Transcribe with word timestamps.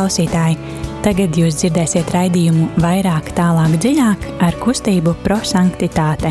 Klausītāji, 0.00 0.54
tagad 1.04 1.36
jūs 1.36 1.58
dzirdēsiet 1.60 2.08
raidījumu 2.14 2.70
vairāk, 2.80 3.26
tālāk, 3.36 3.74
dziļāk 3.82 4.22
ar 4.40 4.54
kustību 4.62 5.12
prosanktitāte. 5.20 6.30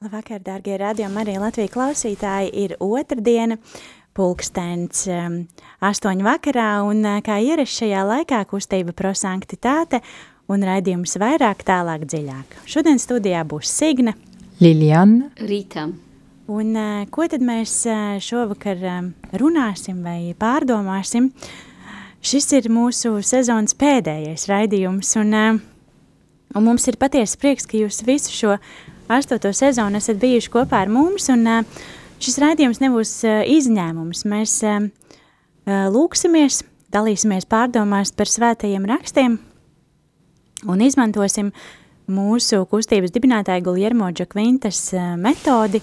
Labvakar, 0.00 0.40
dārgie 0.40 0.80
radiokamā 0.80 1.26
arī 1.26 1.36
Latvijas 1.36 1.76
klausītāji. 1.76 2.48
Ir 2.64 2.78
otrdiena, 2.80 3.60
pulkstens 4.16 5.04
um, 5.12 5.42
astoņu 5.84 6.30
vakarā, 6.32 6.72
un 6.88 7.04
uh, 7.04 7.20
kā 7.20 7.42
ierasts 7.44 7.84
šajā 7.84 8.08
laikā 8.08 8.40
kustība 8.48 8.96
prosanktitāte 8.96 10.00
un 10.48 10.64
raidījums 10.64 11.20
vairāk, 11.20 11.60
tālāk, 11.68 12.08
dziļāk. 12.08 12.62
Šodien 12.64 12.96
studijā 13.04 13.44
būs 13.44 13.68
Signe, 13.68 14.16
Liljana, 14.60 15.30
Rīta. 15.40 15.86
Un 16.52 16.74
uh, 16.76 17.02
ko 17.10 17.24
tad 17.30 17.42
mēs 17.44 17.72
uh, 17.88 18.16
šovakar 18.20 18.80
runāsim 19.40 20.02
vai 20.04 20.34
pārdomāsim? 20.38 21.30
Šis 22.22 22.50
ir 22.58 22.68
mūsu 22.70 23.16
sezonas 23.26 23.74
pēdējais 23.78 24.46
raidījums, 24.50 25.14
un, 25.22 25.32
uh, 25.34 25.60
un 26.54 26.66
mums 26.66 26.86
ir 26.90 26.98
patiesa 27.00 27.38
prieks, 27.40 27.66
ka 27.66 27.80
jūs 27.80 28.02
visu 28.06 28.34
šo 28.34 28.56
astoto 29.12 29.52
sezonu 29.56 29.98
esat 29.98 30.20
bijuši 30.22 30.52
kopā 30.52 30.84
ar 30.84 30.92
mums, 30.92 31.30
un 31.32 31.46
uh, 31.48 31.84
šis 32.22 32.38
raidījums 32.42 32.82
nebūs 32.82 33.14
uh, 33.26 33.40
izņēmums. 33.48 34.26
Mēs 34.28 34.58
uh, 34.66 34.88
uh, 34.88 35.86
lūksimies, 35.94 36.62
dalīsimies 36.92 37.48
pārdomās 37.50 38.12
par 38.14 38.30
svētajiem 38.30 38.86
rakstiem, 38.90 39.38
un 40.68 40.84
izmantosim 40.84 41.54
mūsu 42.10 42.64
kustības 42.70 43.12
dibinātāja 43.14 43.62
Guljermo 43.64 44.08
Džakvintas 44.12 44.80
eh, 44.96 45.14
metodi 45.20 45.82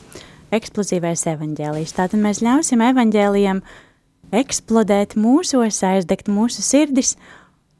eksplozīvais 0.56 1.26
evaņģēlijs. 1.34 1.96
Tātad 1.98 2.22
mēs 2.22 2.42
ļausim 2.44 2.82
evaņģēlijam 2.84 3.62
eksplodēt 4.36 5.16
mūsos, 5.20 5.82
aizdegt 5.86 6.30
mūsu 6.32 6.66
sirdis, 6.66 7.16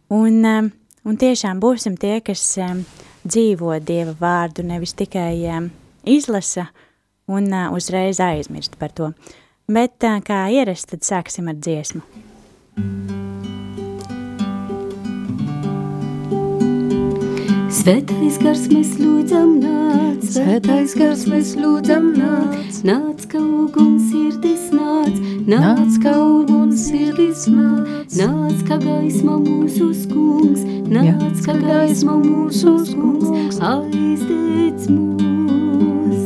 un, 0.10 0.40
eh, 0.46 0.70
un 1.06 1.20
tiešām 1.20 1.62
būsim 1.64 1.98
tie, 2.00 2.20
kas 2.22 2.44
eh, 2.58 2.76
dzīvo 3.26 3.80
Dieva 3.84 4.16
vārdu, 4.20 4.64
nevis 4.64 4.96
tikai 4.96 5.34
izlasa 6.08 6.70
un 7.30 7.52
uzreiz 7.76 8.22
aizmirst 8.24 8.80
par 8.80 8.96
to. 8.96 9.14
Bet 9.70 10.02
kā 10.26 10.48
ierasts, 10.50 10.90
tad 10.90 11.06
sāksim 11.06 11.52
ar 11.52 11.60
dziesmu. 11.60 12.02
Thank 12.80 13.12
Svētais 17.80 18.36
gars 18.44 18.66
mēs 18.68 18.90
lūdzam 19.00 19.54
nāc, 19.62 20.26
Svētais 20.34 20.92
gars 21.00 21.22
mēs 21.32 21.54
lūdzam 21.56 22.10
nāc, 22.12 22.82
nāc 22.84 23.24
kā 23.32 23.40
uguns 23.40 24.10
sirdis 24.12 24.66
nāc, 24.76 25.16
nāc 25.48 25.96
kā 26.04 26.12
uguns 26.20 26.90
sirdis 26.90 27.46
nāc, 27.48 28.12
nāc 28.20 28.66
kā 28.68 28.82
gaisma 28.84 29.38
mūsu 29.46 29.94
skungs, 29.96 30.66
nāc 30.92 31.40
kā 31.46 31.56
gaisma 31.62 32.18
mūsu 32.20 32.76
skungs, 32.90 33.62
aizdēc 33.64 34.90
mūs. 34.92 36.20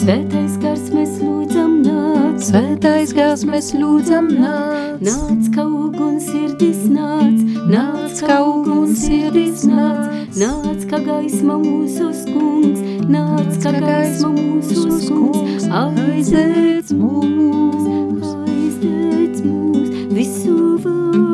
Svētais 0.00 0.56
Svētais 2.38 3.10
gars 3.16 3.40
mēs 3.42 3.72
lūdzam 3.74 4.28
nāc, 4.30 5.00
nāc 5.02 5.48
kā 5.56 5.64
uguns 5.66 6.28
sirdis 6.30 6.84
nāc, 6.86 7.40
nāc 7.66 8.20
kā 8.22 8.36
uguns 8.46 9.02
sirdis 9.02 9.64
nāc, 9.66 10.30
nāc 10.38 10.86
kā 10.86 11.02
gaisma 11.02 11.58
mūsu 11.58 12.12
skungs, 12.14 12.84
nāc 13.10 13.58
kā 13.64 13.74
gaisma 13.82 14.30
mūsu 14.36 14.86
skungs, 15.02 15.66
aizdēc 15.82 16.94
mūs, 17.00 18.30
aizdēc 18.46 19.42
mūs, 19.42 19.90
visu 20.14 20.60
varenais 20.84 21.27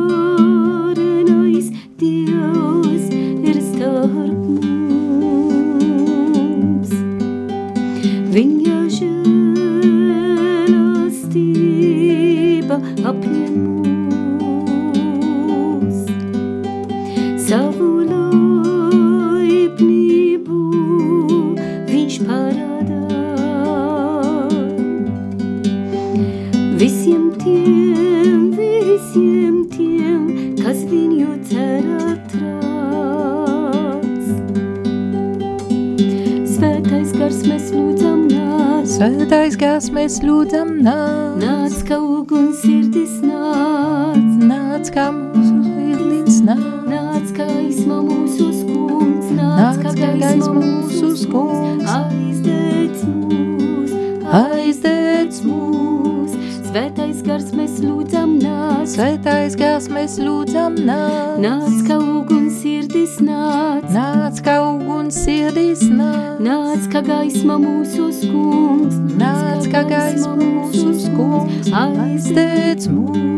Svētais 58.95 59.57
gars 59.59 59.89
mēs 59.91 60.13
lūdzam 60.23 60.77
nāc, 60.87 61.33
nāc 61.43 61.81
kā 61.83 61.97
uguns 61.99 62.61
sirdis 62.61 63.17
nāc, 63.19 63.89
nāc 63.91 64.39
kā 64.45 64.53
uguns 64.63 65.17
sirdis 65.25 65.81
nāc, 65.91 66.39
nāc 66.39 66.87
kā 66.93 67.01
gaisma 67.03 67.57
mūsu 67.59 68.07
skungs, 68.15 68.95
nāc 69.19 69.67
kā 69.73 69.83
gaisma 69.89 70.37
mūsu 70.39 70.95
skungs, 71.01 71.73
aizdēc 71.75 72.87
mūs, 72.87 73.34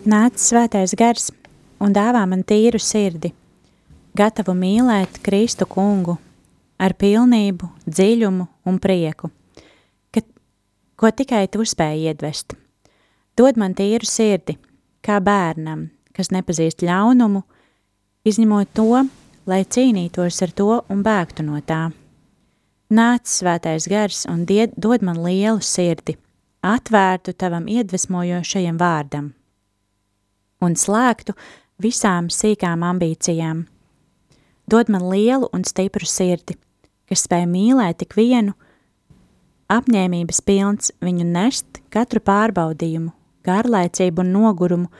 Nāc 0.00 0.38
svētais 0.40 0.94
gars 0.96 1.26
un 1.76 1.92
dāvā 1.92 2.22
man 2.24 2.40
tīru 2.40 2.78
sirdi, 2.80 3.34
gatavu 4.16 4.54
mīlēt 4.56 5.18
Kristu 5.20 5.66
kungu 5.68 6.14
ar 6.80 6.94
pilnību, 6.96 7.66
dziļumu 7.84 8.46
un 8.64 8.78
prieku, 8.80 9.28
ka, 10.08 10.22
ko 10.96 11.10
tikai 11.12 11.42
tu 11.52 11.66
spēj 11.68 12.06
iedvest. 12.08 12.54
Dod 13.36 13.60
man 13.60 13.74
tīru 13.76 14.08
sirdi, 14.08 14.54
kā 15.04 15.18
bērnam, 15.20 15.90
kas 16.16 16.32
nepazīst 16.32 16.80
ļaunumu, 16.80 17.42
izņemot 18.24 18.72
to, 18.72 19.02
lai 19.44 19.66
cīnītos 19.68 20.40
ar 20.46 20.54
to 20.56 20.78
un 20.88 21.02
bēgtu 21.04 21.44
no 21.44 21.60
tā. 21.60 21.90
Nāc 22.88 23.28
svētais 23.28 23.84
gars 23.84 24.24
un 24.32 24.46
died, 24.48 24.72
dod 24.80 25.04
man 25.04 25.20
lielu 25.20 25.60
sirdi, 25.60 26.16
atvērtu 26.64 27.36
tavam 27.36 27.68
iedvesmojošajam 27.68 28.80
vārdam 28.80 29.28
un 30.64 30.76
slēgtu 30.76 31.34
visām 31.80 32.28
sīkām 32.32 32.84
ambīcijām. 32.86 33.64
Dod 34.70 34.90
man 34.92 35.08
lielu 35.10 35.48
un 35.52 35.64
stipru 35.66 36.06
sirdi, 36.06 36.54
kas 37.10 37.24
spēj 37.26 37.46
mīlēt 37.50 38.02
tik 38.02 38.14
vienu, 38.18 38.54
apņēmības 39.70 40.42
pilns 40.46 40.92
viņu 41.02 41.26
nest 41.26 41.80
katru 41.90 42.22
pārbaudījumu, 42.22 43.10
garlaicību 43.46 44.22
un 44.22 44.32
nogurumu, 44.36 44.90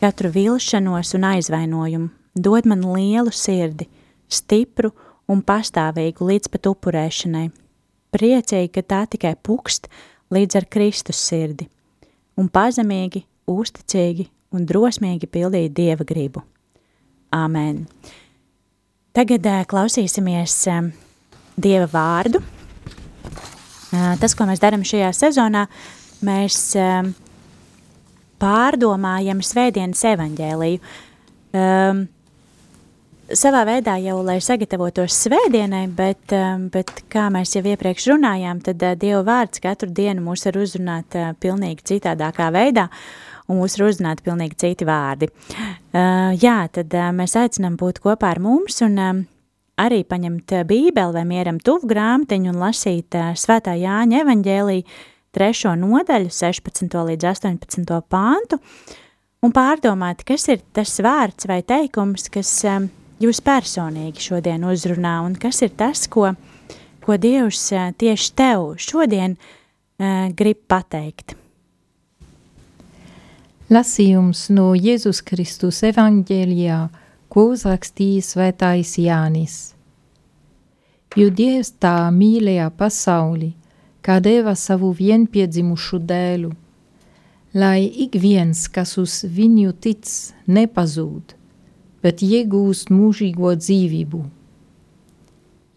katru 0.00 0.32
vilšanos 0.34 1.14
un 1.18 1.28
aizvainojumu. 1.34 2.10
Dod 2.34 2.66
man 2.70 2.84
lielu 2.94 3.32
sirdi, 3.34 3.88
stipru 4.30 4.92
un 5.30 5.42
pastāvīgu 5.46 6.26
līdz 6.26 6.50
pat 6.54 6.68
upurēšanai. 6.70 7.50
Priecīgi, 8.14 8.70
ka 8.74 8.82
tā 8.82 9.00
tikai 9.10 9.34
pukst 9.36 9.90
līdz 10.34 10.58
ar 10.58 10.66
Kristus 10.70 11.20
sirdi. 11.22 11.68
un 12.40 12.48
pazemīgi, 12.48 13.24
uzticīgi 13.50 14.30
un 14.54 14.66
drosmīgi 14.66 15.28
pildīt 15.30 15.74
Dieva 15.76 16.06
gribu. 16.06 16.42
Āmen! 17.34 17.84
Tagad 19.14 19.46
uh, 19.46 19.62
klausīsimies 19.70 20.56
um, 20.70 20.92
Dieva 21.60 21.88
vārdu. 21.90 22.42
Uh, 23.90 24.14
tas, 24.22 24.34
ko 24.38 24.46
mēs 24.46 24.62
darām 24.62 24.86
šajā 24.86 25.10
sezonā, 25.16 25.66
mēs 26.26 26.60
pārdomājam 28.40 29.42
svētdienas 29.44 30.02
evaņģēliju. 30.12 30.80
Um, 31.50 32.04
savā 33.34 33.62
veidā 33.68 33.96
jau, 34.02 34.20
lai 34.26 34.38
sagatavotos 34.42 35.16
svētdienai, 35.26 35.84
bet, 35.94 36.34
um, 36.34 36.68
bet 36.72 36.92
kā 37.12 37.28
mēs 37.32 37.54
jau 37.56 37.64
iepriekš 37.66 38.10
runājām, 38.12 38.62
tad 38.66 38.82
uh, 38.86 38.94
Dieva 38.98 39.22
vārds 39.26 39.62
katru 39.62 39.90
dienu 39.94 40.24
mūs 40.24 40.46
var 40.48 40.60
uzrunāt 40.62 41.18
uh, 41.18 41.32
pilnīgi 41.42 41.86
citādākā 41.94 42.50
veidā, 42.54 42.88
un 43.50 43.60
mūs 43.60 43.76
var 43.78 43.90
uzrunāt 43.90 44.22
pilnīgi 44.26 44.58
citi 44.62 44.86
vārdi. 44.88 45.28
Uh, 45.50 46.30
jā, 46.38 46.62
tad 46.72 46.94
uh, 46.94 47.10
mēs 47.16 47.36
aicinām 47.38 47.76
būt 47.80 48.00
kopā 48.04 48.34
ar 48.34 48.40
mums 48.42 48.80
un 48.86 48.98
um, 49.02 49.22
arī 49.80 50.02
paņemt 50.06 50.54
bībeli 50.68 51.16
vai 51.16 51.24
mieram 51.26 51.60
tuvu 51.62 51.90
grāmatiņu 51.90 52.52
un 52.52 52.60
lasīt 52.62 53.18
uh, 53.18 53.32
svētā 53.38 53.74
Jāņa 53.80 54.22
evaņģēlī 54.24 54.78
trešo 55.34 55.74
nodaļu, 55.78 56.30
16. 56.34 56.96
līdz 57.10 57.28
18. 57.32 57.98
pāntu, 58.10 58.60
un 59.42 59.54
pārdomāt, 59.54 60.24
kas 60.26 60.48
ir 60.52 60.62
tas 60.74 60.96
vārds 61.02 61.50
vai 61.50 61.60
teikums, 61.66 62.28
kas 62.32 62.52
um, 62.70 62.90
jūs 63.22 63.42
personīgi 63.44 64.30
šodien 64.30 64.66
uzrunā 64.68 65.20
un 65.26 65.36
kas 65.40 65.62
ir 65.66 65.74
tas, 65.78 66.06
ko, 66.10 66.32
ko 67.04 67.18
Dievs 67.20 67.68
tieši 67.98 68.32
tev 68.38 68.72
šodien 68.78 69.36
uh, 69.36 70.30
grib 70.36 70.66
pateikt? 70.70 71.39
Lasījums 73.70 74.48
no 74.50 74.72
Jēzus 74.74 75.20
Kristus 75.22 75.76
evaņģēlijā, 75.86 76.78
ko 77.30 77.42
uzrakstījis 77.52 78.30
svētais 78.32 78.96
Jānis. 78.98 79.58
Jo 81.14 81.28
Dievs 81.30 81.68
tā 81.78 82.08
mīlēja 82.10 82.64
pasauli, 82.74 83.52
kā 84.02 84.16
deva 84.24 84.56
savu 84.58 84.90
vienpiedzimušu 84.98 86.00
dēlu, 86.02 86.50
lai 87.54 87.84
ik 87.86 88.18
viens, 88.18 88.64
kas 88.66 88.96
uz 88.98 89.20
viņu 89.36 89.76
tic, 89.78 90.10
nepazūd, 90.50 91.36
bet 92.02 92.24
iegūst 92.26 92.90
mūžīgo 92.90 93.52
dzīvību. 93.60 94.24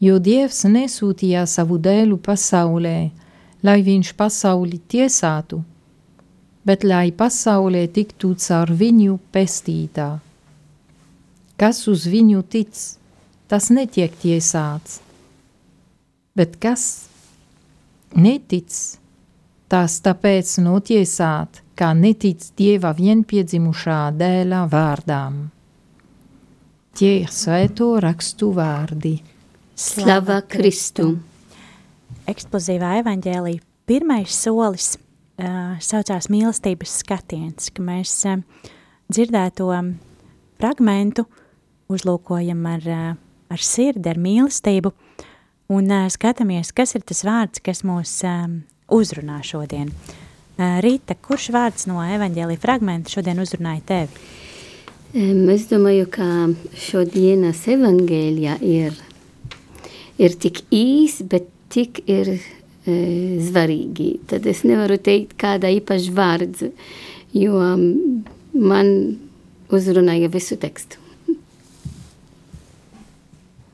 Jo 0.01 0.17
Dievs 0.17 0.63
nesūtīja 0.65 1.45
savu 1.45 1.77
dēlu 1.77 2.17
pasaulē, 2.17 2.97
lai 3.61 3.77
viņš 3.85 4.15
pasauli 4.17 4.81
tiesātu, 4.81 5.61
bet 6.67 6.83
lai 6.87 7.11
pasaulē 7.11 7.85
tiktu 7.91 8.33
caur 8.39 8.71
viņu 8.79 9.17
pestītā. 9.35 10.09
Kas 11.59 11.83
uz 11.91 12.05
viņu 12.09 12.43
tic, 12.49 12.73
tas 13.47 13.69
netiek 13.69 14.13
tiesāts, 14.23 14.99
bet 16.35 16.55
kas 16.63 16.85
netic, 18.15 18.71
tas 19.69 19.99
tāpēc 20.05 20.55
notiesāt, 20.63 21.61
kā 21.77 21.91
netic 21.97 22.41
Dieva 22.57 22.93
vienpiedzimušā 22.97 23.99
dēla 24.17 24.63
vārdām. 24.71 25.43
Tie 26.93 27.13
ir 27.23 27.31
svēto 27.33 27.95
rakstu 28.01 28.51
vārdi. 28.53 29.15
Slava 29.73 30.43
Kristu! 30.45 31.15
Eksplozīvā 32.29 32.99
evaņģēlī 33.01 33.55
pirmais 33.89 34.35
solis 34.37 34.93
uh, 35.41 35.75
saucās 35.83 36.29
mīlestības 36.31 36.97
skatiens, 37.03 37.69
ka 37.73 37.85
mēs 37.85 38.15
uh, 38.29 38.41
dzirdēto 39.11 39.69
fragmentu 40.61 41.25
uzlūkojam 41.93 42.65
ar, 42.69 42.89
uh, 42.89 43.07
ar 43.53 43.63
sirdi, 43.63 44.09
ar 44.09 44.19
mīlestību 44.21 44.93
un 45.73 45.89
uh, 45.91 46.09
skatāmies, 46.11 46.73
kas 46.75 46.95
ir 46.97 47.05
tas 47.07 47.23
vārds, 47.25 47.63
kas 47.63 47.83
mūs 47.87 48.19
um, 48.27 48.61
uzrunā 48.93 49.41
šodien. 49.45 49.91
Uh, 49.93 50.77
Rīta, 50.83 51.15
kurš 51.17 51.49
vārds 51.53 51.87
no 51.89 52.03
evaņģēlī 52.05 52.59
fragmenta 52.61 53.09
šodien 53.15 53.41
uzrunāja 53.41 53.81
tevi? 53.89 54.25
Es 55.13 55.67
domāju, 55.69 56.07
ka 56.09 56.25
šodienas 56.77 57.59
evangēlijā 57.69 58.55
ir, 58.65 58.95
ir 60.17 60.37
tik 60.41 60.63
īs, 60.73 61.19
bet 61.29 61.45
tik 61.73 62.01
ir 62.09 62.39
svarīgi. 62.85 64.09
Tad 64.29 64.47
es 64.49 64.63
nevaru 64.67 64.97
teikt 65.01 65.37
kāda 65.39 65.71
īpaša 65.79 66.17
vārds, 66.17 66.65
jo 67.33 67.61
man 68.53 68.91
uzrunāja 69.73 70.29
visu 70.33 70.59
tekstu 70.59 71.03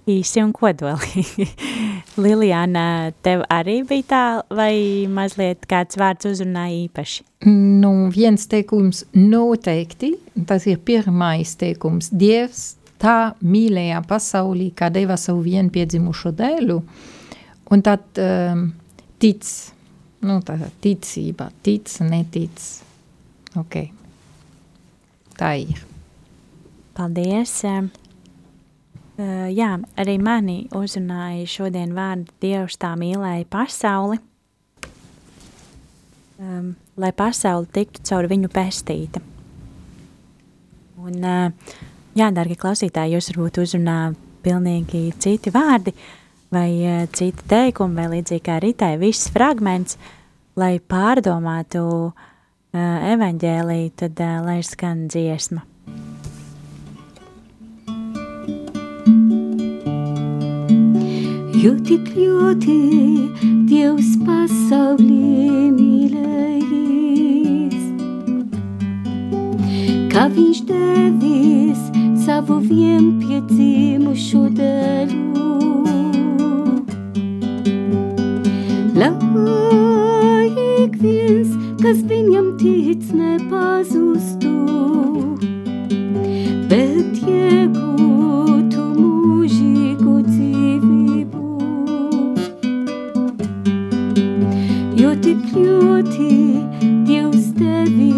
īsi 0.10 0.42
un 0.44 0.52
kodolīgi. 0.56 1.48
Lilijāna, 2.24 3.12
tev 3.26 3.44
arī 3.52 3.80
bija 3.88 4.08
tā, 4.10 4.24
vai 4.56 4.74
mazliet 5.12 5.68
kāds 5.70 6.00
vārds 6.00 6.30
uzrunāja 6.30 6.76
īpaši? 6.86 7.24
Nu, 7.48 8.10
viens 8.14 8.48
teikums 8.52 9.06
noteikti, 9.16 10.16
tas 10.50 10.68
ir 10.70 10.82
pirmais 10.86 11.56
teikums. 11.60 12.12
Dievs 12.12 12.74
tā 13.00 13.34
mīlēja 13.46 14.02
pasaulī, 14.08 14.72
kā 14.76 14.90
deva 14.92 15.18
savu 15.20 15.46
vienpiedzimušo 15.46 16.34
dēlu, 16.36 16.82
un 17.70 17.86
tad 17.86 18.20
um, 18.20 18.70
tic, 19.20 19.46
nu 20.26 20.40
tā 20.46 20.58
ticība, 20.84 21.50
tic, 21.64 21.92
netic. 22.08 22.66
Ok. 23.60 23.82
Tā 25.40 25.54
ir. 25.60 25.82
Paldies. 26.98 27.56
Uh, 29.20 29.48
jā, 29.52 29.74
arī 30.00 30.16
mani 30.20 30.62
uzrunāja 30.76 31.48
šodien 31.48 31.92
vārdu 31.96 32.32
Dievs 32.44 32.78
tā 32.80 32.94
mīlēja 33.00 33.48
pasauli, 33.52 34.20
um, 36.40 36.70
lai 37.00 37.12
pasauli 37.16 37.68
tiktu 37.76 38.06
caur 38.08 38.30
viņu 38.32 38.52
pestīta. 38.54 39.24
Un, 41.00 41.20
uh, 41.20 41.76
jā, 42.16 42.30
dārgie 42.36 42.56
klausītāji, 42.60 43.18
jūs 43.18 43.32
varbūt 43.34 43.60
uzrunā 43.66 44.00
pilnīgi 44.44 45.10
citi 45.20 45.52
vārdi 45.52 45.96
vai 46.50 46.72
uh, 46.86 47.06
citi 47.14 47.46
teikumi, 47.50 47.96
vai 47.96 48.08
līdzīgi 48.18 48.46
kā 48.46 48.60
ritai 48.64 48.98
viss 49.02 49.30
fragments, 49.34 49.98
lai 50.60 50.80
pārdomātu 50.80 51.84
uh, 52.10 52.14
evaņģēlī, 53.14 53.82
tad 54.00 54.20
uh, 54.24 54.40
lai 54.46 54.62
skan 54.66 55.08
dziesma. 55.12 55.62
Jo 61.60 61.74
tik 61.84 62.16
ļoti 62.16 62.76
Dievs 63.70 64.14
pasaulī 64.24 65.70
mīlējis, 65.76 66.70
ka 70.14 70.24
viņš 70.34 70.60
devis 70.72 71.82
savu 72.24 72.58
vienpiedzimušo 72.64 74.44
dēlu. 74.56 75.30
Lai 79.00 80.52
ik 80.84 80.96
viens, 81.00 81.48
kas 81.80 82.02
viņam 82.04 82.50
tic, 82.60 83.00
nepazustu, 83.16 84.52
bet 86.68 87.22
iegūtu 87.24 88.84
mūžīgu 88.98 90.16
dzīvību. 90.26 91.46
Jo 95.00 95.12
tik 95.24 95.48
ļoti 95.56 96.32
Dievs 97.08 97.48
tevi 97.56 98.12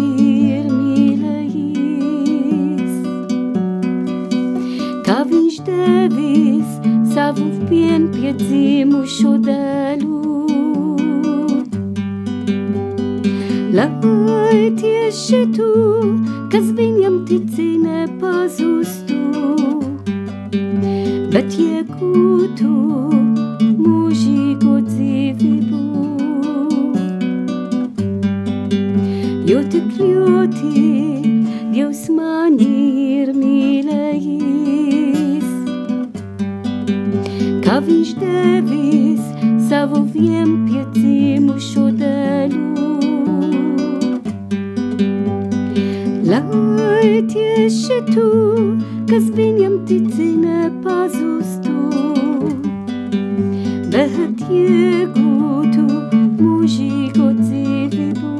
ir 0.50 0.66
mīlējis, 0.66 1.86
kā 5.06 5.18
viņš 5.30 5.62
devis 5.70 6.70
savu 7.14 7.46
vienpiedzimušo 7.70 9.36
dēlu. 9.46 10.10
Lai 13.82 14.70
tieši 14.78 15.40
tu, 15.56 15.70
kas 16.52 16.68
viņam 16.76 17.24
tici, 17.26 17.64
nepazustu, 17.82 19.16
bet 21.32 21.56
iegūtu 21.58 22.70
mūžīgo 23.82 24.76
dzīvību. 24.86 25.82
Jo 29.50 29.58
tik 29.74 29.88
ļoti 29.98 30.70
Dievs 31.72 32.06
mani 32.14 32.70
ir 33.18 33.34
mīlējis, 33.34 34.38
kā 37.66 37.82
viņš 37.82 38.14
devis 38.22 39.24
savu 39.66 40.06
vienpiedzimušo 40.14 40.91
tieši 47.02 47.98
tu, 48.12 48.26
kas 49.10 49.24
viņam 49.34 49.74
tici 49.88 50.28
nepazustu, 50.38 51.74
bet 53.90 54.44
iegūtu 54.46 55.86
mūžīgo 56.38 57.26
dzīvību. 57.40 58.30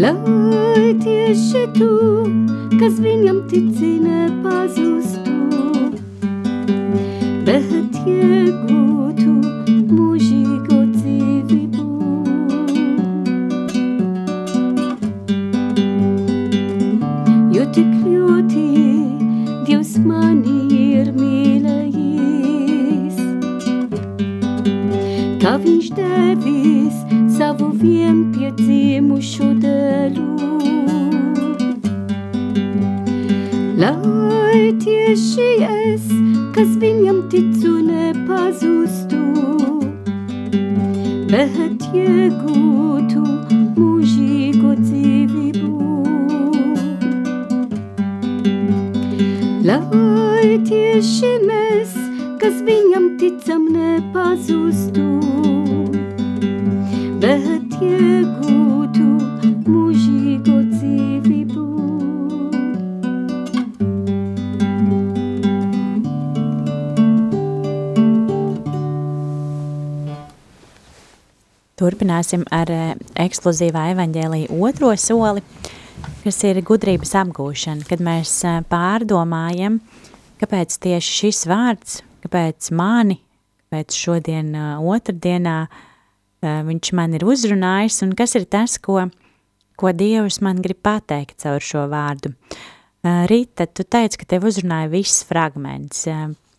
Lai 0.00 0.88
tieši 1.04 1.66
tu, 1.76 1.92
kas 2.80 2.98
viņam 3.04 3.44
tici 3.52 3.98
nepazustu, 4.00 4.93
Turpināsim 71.74 72.44
ar 72.54 72.70
eh, 72.70 72.90
eksplozīvā 73.18 73.88
evaņģēlīja 73.96 74.58
otro 74.62 74.92
soli, 75.00 75.42
kas 76.22 76.38
ir 76.46 76.60
gudrības 76.62 77.16
apgūšana, 77.18 77.86
kad 77.88 78.02
mēs 78.04 78.34
eh, 78.46 78.60
pārdomājam, 78.70 79.80
kāpēc 80.38 80.76
tieši 80.86 81.16
šis 81.18 81.42
vārds, 81.50 81.96
kāpēc 82.22 82.70
mani, 82.78 83.18
kāpēc 83.64 83.98
šodien 84.04 84.54
eh, 84.54 84.70
otrdienā 84.94 85.58
viņš 86.44 86.90
man 86.92 87.14
ir 87.16 87.22
uzrunājis 87.24 88.02
un 88.04 88.10
kas 88.12 88.34
ir 88.36 88.44
tas, 88.52 88.76
ko, 88.76 89.06
ko 89.80 89.92
Dievs 89.96 90.42
man 90.44 90.60
grib 90.60 90.82
pateikt 90.84 91.38
caur 91.40 91.64
šo 91.64 91.86
vārdu. 91.88 92.34
Rita, 93.00 93.64
tu 93.64 93.88
teici, 93.88 94.20
ka 94.20 94.28
tev 94.28 94.44
uzrunāja 94.50 94.92
viss 94.92 95.24
fragments. 95.24 96.04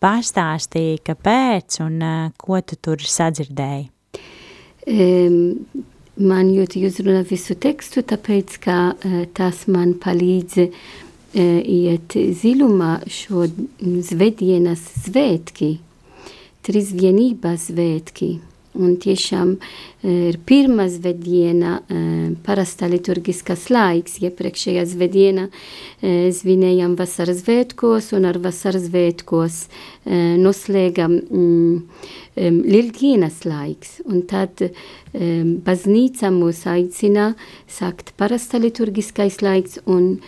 Pastāstīja, 0.02 1.04
kāpēc 1.06 1.78
un 1.86 2.02
ko 2.34 2.58
tu 2.66 2.82
tur 2.82 2.98
sadzirdēji. 2.98 3.92
Um, 4.86 5.66
man 6.16 6.52
ļoti 6.54 6.84
uzrunā 6.86 7.24
visu 7.26 7.56
tekstu, 7.58 8.04
tāpēc, 8.06 8.58
ka 8.62 8.76
uh, 8.94 9.16
tas 9.34 9.64
man 9.66 9.96
palīdz 9.98 10.60
uh, 10.62 10.68
iet 11.34 12.14
zilumā 12.14 13.00
šo 13.10 13.48
svētdienas 13.82 14.84
svētki, 15.06 15.72
trīs 16.66 16.94
vienības 16.94 17.66
svētki. 17.72 18.36
Un 18.76 18.96
tiešām 19.02 19.54
uh, 19.56 20.10
ir 20.30 20.38
pirmā 20.48 20.86
svētdiena, 20.92 21.78
uh, 21.80 22.36
parastā 22.46 22.88
liturgiskas 22.92 23.68
laiks, 23.72 24.18
iepriekšējā 24.22 24.84
svētdiena 24.92 25.48
uh, 25.48 26.28
svinējam 26.36 26.96
vasaras 26.98 27.42
svētkos 27.44 28.12
un 28.16 28.28
ar 28.30 28.40
vasaras 28.44 28.88
svētkos 28.90 29.60
uh, 29.66 30.36
noslēgam 30.42 31.18
mm, 31.24 31.82
Lieldienas 32.36 33.46
laiks, 33.48 33.94
un 34.04 34.18
tad 34.28 34.60
baznīca 35.64 36.28
mūs 36.28 36.66
aicina 36.68 37.30
sākt 37.64 38.10
parasta 38.20 38.60
liturgiskais 38.60 39.38
laiks 39.40 39.78
un 39.88 40.18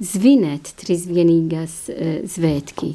zvinēt 0.00 0.72
trīsvienīgās 0.80 1.74
uh, 1.92 2.14
svētki. 2.24 2.94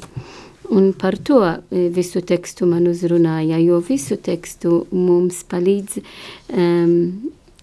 Un 0.72 0.92
par 0.96 1.18
to 1.20 1.40
uh, 1.42 1.58
visu 1.92 2.22
tekstu 2.24 2.68
man 2.70 2.88
uzrunāja, 2.88 3.58
jo 3.60 3.80
visu 3.84 4.16
tekstu 4.16 4.84
mums 4.92 5.42
palīdz 5.50 5.98
um, 6.00 6.94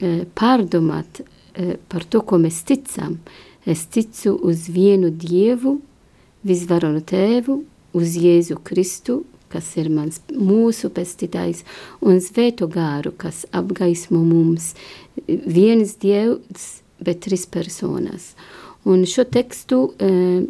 uh, 0.02 0.22
pārdomāt 0.38 1.24
uh, 1.24 1.76
par 1.90 2.06
to, 2.06 2.22
ko 2.22 2.38
mēs 2.42 2.62
ticam. 2.68 3.18
Es 3.66 3.86
ticu 3.90 4.36
uz 4.50 4.68
vienu 4.74 5.12
Dievu, 5.14 5.80
visvaronu 6.46 7.02
tēvu, 7.06 7.60
uz 7.98 8.16
Jēzu 8.18 8.58
Kristu, 8.66 9.22
kas 9.52 9.68
ir 9.80 9.90
mans 9.92 10.22
mūsu 10.32 10.92
pestītājs, 10.94 11.66
un 12.06 12.22
svēto 12.24 12.70
gāru, 12.72 13.12
kas 13.18 13.44
apgaismo 13.52 14.22
mums. 14.24 14.72
Viens 15.28 15.98
dievs, 16.02 16.82
bet 17.04 17.24
trīs 17.26 17.46
personas. 17.50 18.32
Un 18.88 19.04
šo 19.06 19.26
tekstu 19.30 19.84
eh, 20.02 20.46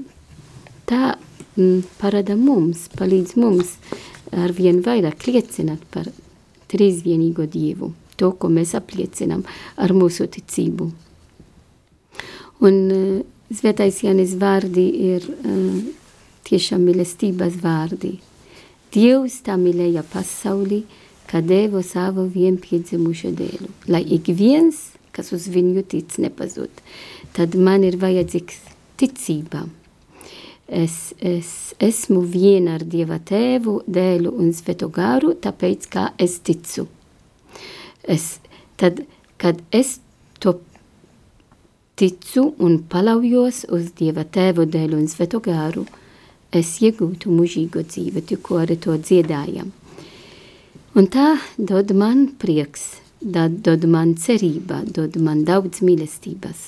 tā 0.87 1.15
parāda 2.01 2.37
mums, 2.39 2.87
palīdz 2.97 3.35
mums 3.39 3.75
ar 4.31 4.53
vien 4.55 4.81
vairāk 4.85 5.27
liecināt 5.27 5.83
par 5.91 6.07
trīsvienīgo 6.71 7.45
dievu, 7.51 7.91
to, 8.15 8.31
ko 8.31 8.49
mēs 8.49 8.75
apliecinām 8.77 9.43
ar 9.75 9.93
mūsu 9.93 10.29
ticību. 10.31 10.91
Un 12.61 12.77
uh, 12.93 13.21
svētais 13.51 14.03
Jānis 14.05 14.37
vārdi 14.39 14.85
ir 15.11 15.25
uh, 15.27 15.81
tiešām 16.47 16.85
mīlestības 16.87 17.57
vārdi. 17.63 18.19
Dievs 18.91 19.39
tā 19.45 19.57
mīlēja 19.59 20.03
pasauli, 20.11 20.83
ka 21.31 21.39
deva 21.41 21.81
savu 21.83 22.27
vienpiedzimušo 22.31 23.31
dēlu, 23.39 23.69
lai 23.87 24.03
ik 24.03 24.27
viens, 24.35 24.91
kas 25.15 25.31
uz 25.35 25.47
viņu 25.51 25.83
tic, 25.87 26.17
nepazūd. 26.19 26.83
Tad 27.35 27.55
man 27.55 27.85
ir 27.87 27.95
vajadzīgs 27.99 28.59
ticība. 28.99 29.65
Es, 30.71 31.11
es 31.19 31.75
esmu 31.83 32.21
viena 32.23 32.77
ar 32.77 32.85
Dieva 32.87 33.17
tēvu, 33.19 33.81
dēlu 33.91 34.31
un 34.39 34.53
sveto 34.55 34.87
garu, 34.87 35.33
tāpēc, 35.35 35.87
kā 35.91 36.05
es 36.15 36.37
ticu. 36.47 36.85
Es, 38.07 38.37
tad, 38.79 39.01
kad 39.35 39.59
es 39.75 39.97
to 40.39 40.53
ticu 41.99 42.53
un 42.63 42.79
palaujos 42.87 43.65
uz 43.67 43.91
Dieva 43.99 44.23
tēvu, 44.23 44.63
dēlu 44.71 45.01
un 45.01 45.11
sveto 45.11 45.41
garu, 45.43 45.83
es 46.55 46.77
iegūtu 46.79 47.35
mūžīgo 47.35 47.83
dzīvi, 47.91 48.23
tikko 48.31 48.63
arī 48.63 48.79
to 48.79 48.95
dziedājam. 48.95 49.75
Un 50.95 51.11
tā 51.11 51.33
dod 51.59 51.91
man 51.95 52.29
prieks, 52.39 53.01
dod, 53.19 53.59
dod 53.63 53.83
man 53.91 54.15
cerība, 54.15 54.81
dod 54.87 55.19
man 55.19 55.43
daudz 55.47 55.83
mīlestības. 55.83 56.63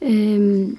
Um, 0.00 0.76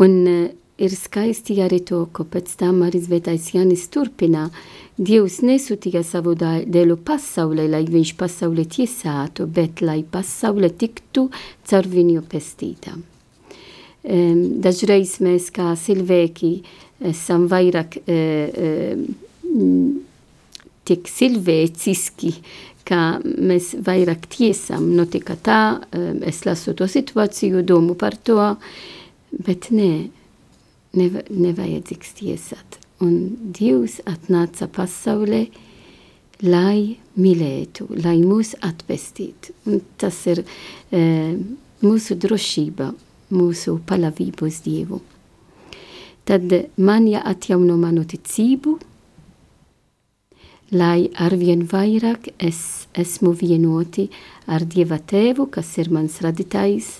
un 0.00 0.16
uh, 0.26 0.48
ir 0.80 0.96
skaisti 0.96 1.58
arī 1.60 1.82
to, 1.84 2.04
ka 2.14 2.24
pēc 2.24 2.54
tam 2.60 2.80
arī 2.86 3.02
svētais 3.04 3.50
Janis 3.54 3.86
turpina. 3.92 4.48
Dievs 5.00 5.40
nesūtīja 5.44 6.02
savu 6.04 6.34
dēlu 6.36 6.96
pasaulē, 7.04 7.66
lai 7.72 7.84
viņš 7.88 8.14
pasauli 8.20 8.66
tiesātu, 8.68 9.46
bet 9.48 9.80
lai 9.84 10.02
pasaule 10.04 10.72
tiktu 10.72 11.28
caur 11.68 11.88
viņu 11.88 12.24
pestītām. 12.28 13.04
Um, 14.00 14.60
dažreiz 14.64 15.18
mēs 15.20 15.50
kā 15.52 15.74
cilvēki 15.76 16.54
esam 17.10 17.44
vairāk 17.52 17.98
uh, 18.00 18.48
uh, 18.48 19.02
tik 20.88 21.10
cilvēciski, 21.12 22.32
ka 22.88 23.20
mēs 23.20 23.74
vairāk 23.84 24.24
tiesam, 24.32 24.88
notika 24.96 25.36
tā, 25.36 25.60
um, 25.92 26.24
es 26.24 26.40
lasu 26.48 26.72
to 26.76 26.88
situāciju, 26.88 27.60
domu 27.68 27.96
par 28.00 28.16
to, 28.16 28.40
bet 29.32 29.70
nē, 29.74 30.10
neva, 30.96 31.24
nevajadzīgs 31.30 32.14
tiesāt. 32.18 32.78
Un 33.00 33.14
Dievs 33.56 34.00
atnāca 34.08 34.68
pasaulē, 34.68 35.46
lai 36.44 36.98
mīlētu, 37.20 37.88
lai 38.04 38.18
mūs 38.20 38.54
atpestītu. 38.64 39.54
Un 39.68 39.80
tas 40.00 40.18
ir 40.28 40.42
e, 40.42 41.00
mūsu 41.84 42.16
drošība, 42.20 42.90
mūsu 43.36 43.78
palavība 43.88 44.48
uz 44.48 44.60
Dievu. 44.64 45.00
Tad 46.28 46.52
man 46.76 47.08
jāatjauno 47.08 47.76
manu 47.80 48.04
ticību, 48.06 48.76
lai 50.76 51.08
arvien 51.18 51.64
vairāk 51.66 52.30
es 52.38 52.86
esmu 52.94 53.32
vienoti 53.34 54.08
ar 54.46 54.62
Dieva 54.68 55.00
tēvu, 55.00 55.48
kas 55.50 55.72
ir 55.82 55.90
mans 55.90 56.20
radītājs, 56.22 56.92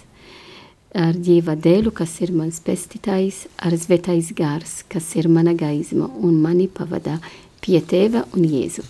ar 0.94 1.14
Dieva 1.14 1.54
dēlu, 1.54 1.92
kas 1.94 2.16
ir 2.24 2.32
mans 2.34 2.60
pestītājs, 2.64 3.44
ar 3.62 3.76
svētais 3.78 4.32
gars, 4.36 4.80
kas 4.90 5.12
ir 5.20 5.28
mana 5.30 5.54
gaisma 5.54 6.08
un 6.20 6.40
mani 6.42 6.66
pavadā 6.68 7.18
pie 7.62 7.80
tēva 7.80 8.24
un 8.34 8.46
Jēzu. 8.48 8.84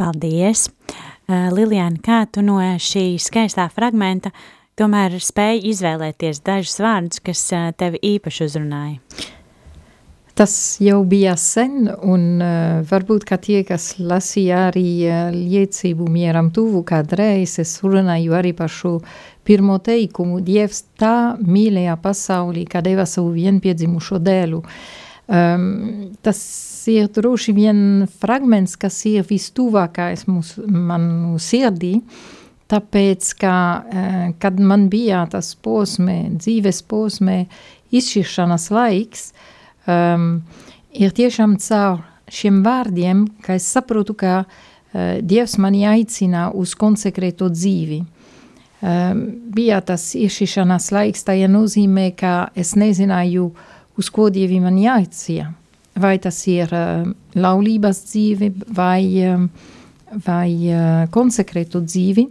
Paldies! 0.00 0.70
Uh, 1.30 1.50
Lilijāna, 1.54 2.00
kā 2.02 2.24
tu 2.32 2.42
no 2.42 2.56
šī 2.58 3.14
skaistā 3.22 3.68
fragmenta 3.70 4.32
tomēr 4.80 5.18
spēji 5.22 5.68
izvēlēties 5.70 6.40
dažus 6.46 6.80
vārdus, 6.82 7.20
kas 7.22 7.44
uh, 7.54 7.68
tevi 7.76 8.00
īpaši 8.16 8.48
uzrunāja? 8.48 8.98
Tas 10.40 10.78
jau 10.80 11.02
bija 11.04 11.34
sen, 11.36 11.82
un 12.00 12.22
uh, 12.40 12.78
varbūt, 12.88 13.26
tie, 13.44 13.58
kas 13.68 13.98
lasīja 14.00 14.70
arī 14.70 14.84
uh, 15.04 15.26
liecību 15.34 16.06
mieram 16.08 16.48
tuvu 16.48 16.80
kādreiz, 16.88 17.58
es 17.60 17.74
runāju 17.84 18.32
arī 18.38 18.54
par 18.56 18.72
šo 18.72 18.94
pirmo 19.44 19.76
teikumu, 19.84 20.38
Dievs 20.40 20.86
tā 20.96 21.36
mīlēja 21.44 21.98
pasaulī, 22.00 22.64
ka 22.64 22.80
deva 22.80 23.04
savu 23.04 23.34
vienpiedzimušo 23.36 24.22
dēlu. 24.30 24.62
Um, 25.28 26.16
tas 26.24 26.40
ir 26.88 27.12
droši 27.12 27.56
vien 27.60 27.84
fragments, 28.24 28.80
kas 28.80 28.96
ir 29.12 29.28
vistuvākais 29.28 30.24
manu 30.24 31.36
sirdī, 31.36 31.98
tāpēc, 32.72 33.34
ka, 33.44 33.54
uh, 33.84 34.26
kad 34.40 34.56
man 34.56 34.88
bija 34.88 35.26
tas 35.36 35.52
posmē, 35.52 36.20
dzīves 36.40 36.80
posmē, 36.88 37.42
izšķiršanas 37.92 38.70
laiks, 38.72 39.32
uh, 39.34 39.56
um, 39.90 40.30
ir 40.94 41.12
tiešām 41.16 41.58
caur 41.58 42.04
šiem 42.30 42.62
vārdiem, 42.62 43.26
ka 43.42 43.58
es 43.58 43.66
saprotu, 43.66 44.14
ka 44.14 44.44
uh, 44.44 45.18
Dievs 45.22 45.58
mani 45.58 45.84
aicina 45.88 46.48
uz 46.54 46.76
konsekrēto 46.78 47.50
dzīvi. 47.50 48.00
Um, 48.80 49.24
bija 49.52 49.82
tas 49.84 50.14
iešķiršanās 50.16 50.88
laiks, 50.94 51.26
tā 51.26 51.34
nozīmē, 51.50 52.10
ka 52.16 52.50
es 52.56 52.72
nezināju, 52.80 53.50
uz 54.00 54.08
ko 54.08 54.30
Dievi 54.32 54.60
mani 54.62 54.88
aicina. 54.88 55.50
Vai 56.00 56.16
tas 56.22 56.38
ir 56.48 56.70
uh, 56.72 57.04
laulības 57.36 58.04
dzīve 58.08 58.52
vai, 58.72 59.02
uh, 59.26 59.42
vai 60.24 60.50
uh, 60.70 61.08
konsekrētu 61.12 61.82
dzīvi. 61.84 62.24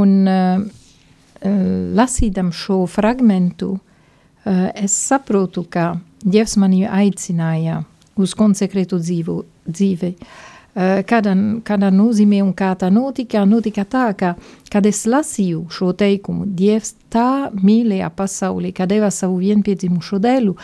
Un 0.00 0.14
uh, 0.26 0.64
uh, 0.64 1.66
lasīdam 1.94 2.50
šo 2.50 2.82
fragmentu, 2.90 3.76
uh, 3.76 4.68
es 4.74 4.96
saprotu, 4.96 5.66
ka 5.70 5.92
Dievs 6.22 6.56
mani 6.60 6.84
aicināja 6.86 7.82
uz 8.20 8.34
konsekrētu 8.38 8.98
dzīvu, 9.02 9.36
dzīvi. 9.66 10.14
Uh, 10.16 10.50
kādā, 10.74 11.34
kādā 11.64 11.90
nozīmē 11.92 12.40
un 12.42 12.52
kā 12.56 12.72
tā 12.78 12.88
notika, 12.90 13.44
notika 13.44 13.84
tā, 13.84 14.06
ka, 14.16 14.34
kad 14.72 14.86
es 14.86 15.04
lasīju 15.06 15.66
šo 15.70 15.92
teikumu, 15.92 16.46
Dievs 16.46 16.94
tā 17.12 17.50
mīlēja 17.52 18.08
pasauli, 18.16 18.72
ka 18.72 18.86
deva 18.86 19.10
savu 19.10 19.40
vienpiedzimušo 19.42 20.18
dēlu, 20.22 20.56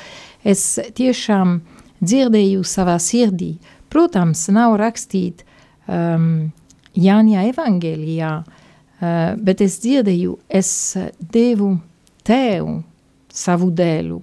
es 0.44 0.78
tiešām 0.96 1.60
dzirdēju 2.00 2.64
savā 2.64 2.96
sirdī. 3.02 3.56
Protams, 3.88 4.46
nav 4.52 4.76
rakstīt 4.80 5.44
um, 5.88 6.50
Jāņa 6.98 7.44
evangelijā, 7.52 8.32
uh, 8.44 9.36
bet 9.36 9.60
es 9.60 9.78
dzirdēju, 9.84 10.38
es 10.48 10.70
devu 11.20 11.76
tev 12.24 12.80
savu 13.28 13.70
dēlu, 13.70 14.22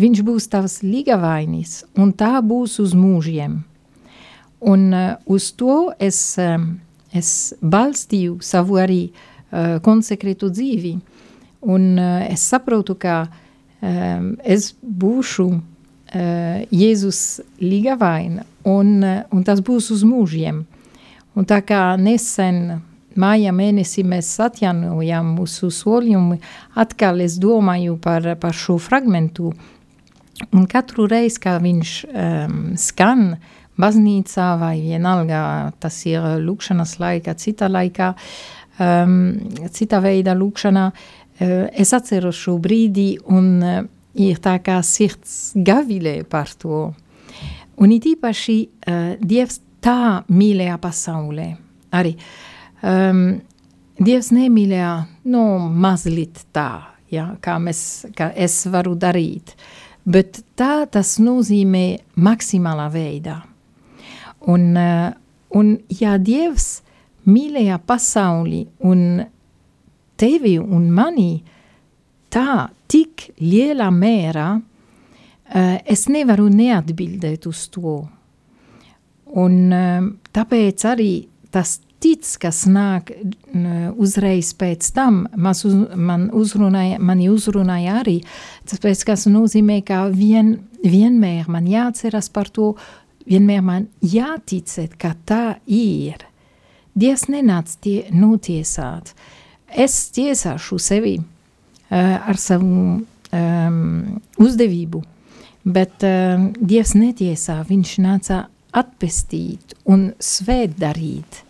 viņš 0.00 0.22
būs 0.26 0.48
tavs 0.52 0.80
ligavainis, 0.84 1.84
un 2.00 2.12
tā 2.16 2.38
būs 2.44 2.78
uz 2.82 2.94
mūžiem. 2.96 3.60
Un 4.60 4.86
uh, 4.92 5.14
uz 5.24 5.50
to 5.56 5.90
es, 5.98 6.20
um, 6.40 6.74
es 7.16 7.54
balstīju 7.60 8.38
savu 8.44 8.80
arī 8.80 9.02
uh, 9.08 9.78
konsekrētu 9.84 10.50
dzīvi, 10.52 10.94
un 11.68 11.86
uh, 11.96 12.26
es 12.28 12.44
saprotu, 12.52 12.96
ka 13.00 13.22
um, 13.28 14.34
es 14.44 14.74
būšu 14.80 15.48
uh, 15.54 16.60
Jēzus 16.68 17.40
ligavaina, 17.62 18.44
un, 18.68 18.94
uh, 19.00 19.24
un 19.32 19.48
tas 19.48 19.64
būs 19.64 19.90
uz 19.96 20.04
mūžiem. 20.04 20.64
Un 21.38 21.46
tā 21.48 21.62
kā 21.64 21.94
nesen 21.96 22.80
māja 23.16 23.52
mēnesī 23.54 24.04
mēs 24.06 24.28
atjaunojam 24.42 25.34
mūsu 25.38 25.70
solījumu, 25.72 26.38
atkal 26.78 27.22
es 27.24 27.38
domāju 27.40 27.96
par, 28.02 28.26
par 28.40 28.56
šo 28.56 28.78
fragmentu, 28.82 29.54
Un 30.48 30.64
katru 30.66 31.04
reizi, 31.08 31.38
kad 31.42 31.60
viņš 31.62 31.90
um, 32.08 32.60
skan 32.80 33.34
baznīcā 33.80 34.48
vai 34.60 34.74
vienalga 34.82 35.42
tas 35.80 35.98
ir 36.08 36.24
lūkšanas 36.42 36.96
laika, 37.00 37.36
cita 37.38 37.68
laikā, 37.70 38.10
um, 38.80 39.18
cita 39.72 40.00
veida 40.02 40.34
lūkšanā, 40.36 40.84
uh, 40.90 41.52
es 41.70 41.92
atceros 41.96 42.40
šo 42.40 42.56
brīdi 42.62 43.12
un 43.30 43.50
uh, 43.60 43.82
ir 44.16 44.40
tā 44.42 44.56
kā 44.64 44.78
sirds 44.86 45.52
gavilē 45.54 46.22
par 46.28 46.50
to. 46.58 46.88
Un 47.80 47.92
it 47.92 48.08
īpaši 48.08 48.56
uh, 48.64 49.12
Dievs 49.20 49.60
tā 49.84 50.24
mīlēja 50.32 50.80
pasaulē. 50.80 51.50
Arī 52.00 52.14
um, 52.80 53.36
Dievs 54.00 54.32
nemīlēja 54.32 54.96
no 55.28 55.44
mazliet 55.68 56.46
tā, 56.56 56.96
ja, 57.12 57.28
kā, 57.44 57.58
mēs, 57.60 57.84
kā 58.16 58.32
es 58.32 58.62
varu 58.72 58.96
darīt. 58.96 59.52
Uh, 59.52 59.89
bet 60.04 60.42
tā 60.58 60.86
tas 60.90 61.16
nozīmē 61.22 61.84
maksimālā 62.20 62.88
veidā. 62.92 63.40
Un, 64.48 64.70
uh, 64.76 65.10
un 65.56 65.74
ja 66.00 66.16
Dievs 66.18 66.80
mīlēja 67.28 67.78
pasauli 67.84 68.64
un 68.88 69.20
tevi 70.20 70.56
un 70.60 70.88
mani 70.94 71.32
tā 72.32 72.70
tik 72.90 73.30
lielā 73.42 73.90
mērā, 73.92 74.48
uh, 74.56 75.76
es 75.84 76.08
nevaru 76.08 76.48
neatbildēt 76.52 77.46
uz 77.50 77.66
to. 77.74 77.98
Un 79.40 79.60
uh, 79.68 80.08
tāpēc 80.32 80.88
arī 80.88 81.12
tas 81.52 81.78
tic, 82.00 82.24
kas 82.40 82.64
nāk 82.70 83.12
uzreiz 84.00 84.52
pēc 84.58 84.88
tam, 84.96 85.24
uz, 85.36 85.74
man 85.96 86.28
uzrunāja, 86.36 86.98
mani 87.02 87.28
uzrunāja 87.32 88.00
arī, 88.00 88.20
tāpēc, 88.70 89.04
kas 89.08 89.26
nozīmē, 89.30 89.80
ka 89.86 90.06
vien, 90.14 90.56
vienmēr 90.84 91.50
man 91.52 91.68
jāceras 91.70 92.30
par 92.32 92.50
to, 92.52 92.72
vienmēr 93.28 93.62
man 93.64 93.88
jāticēt, 94.00 94.96
ka 95.00 95.14
tā 95.28 95.44
ir. 95.66 96.24
Dievs 96.96 97.28
nenāc 97.30 97.76
tie 97.84 98.08
notiesāt. 98.10 99.12
Es 99.70 100.08
tiesāšu 100.16 100.80
sevi 100.82 101.14
uh, 101.20 101.26
ar 101.94 102.40
savu 102.40 102.96
um, 102.98 103.84
uzdevību, 104.42 105.02
bet 105.70 106.02
uh, 106.08 106.48
Dievs 106.58 106.96
netiesā, 106.98 107.60
viņš 107.68 107.94
nāca 108.02 108.40
atpestīt 108.74 109.76
un 109.90 110.10
svēt 110.22 110.74
darīt 110.80 111.44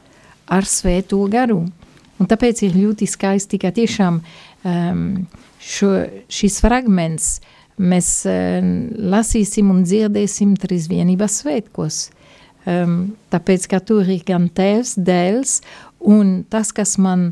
ar 0.51 0.67
svēto 0.69 1.23
garu. 1.31 1.63
Un 2.21 2.29
tāpēc 2.29 2.65
ir 2.67 2.77
ļoti 2.77 3.09
skaisti, 3.09 3.61
ka 3.63 3.73
tiešām 3.73 4.21
um, 4.21 5.05
šo, 5.63 5.93
šis 6.29 6.61
fragments 6.61 7.39
mēs 7.81 8.11
uh, 8.29 8.61
lasīsim 9.15 9.71
un 9.73 9.85
dzirdēsim 9.87 10.57
trīs 10.61 10.91
vienības 10.91 11.41
svētkos. 11.41 12.01
Um, 12.69 13.15
tāpēc, 13.33 13.71
ka 13.73 13.81
tur 13.81 14.05
ir 14.05 14.21
gan 14.29 14.51
tēvs, 14.53 14.99
dēls, 15.01 15.61
un 16.05 16.43
tas, 16.53 16.75
kas 16.77 16.99
man 17.01 17.31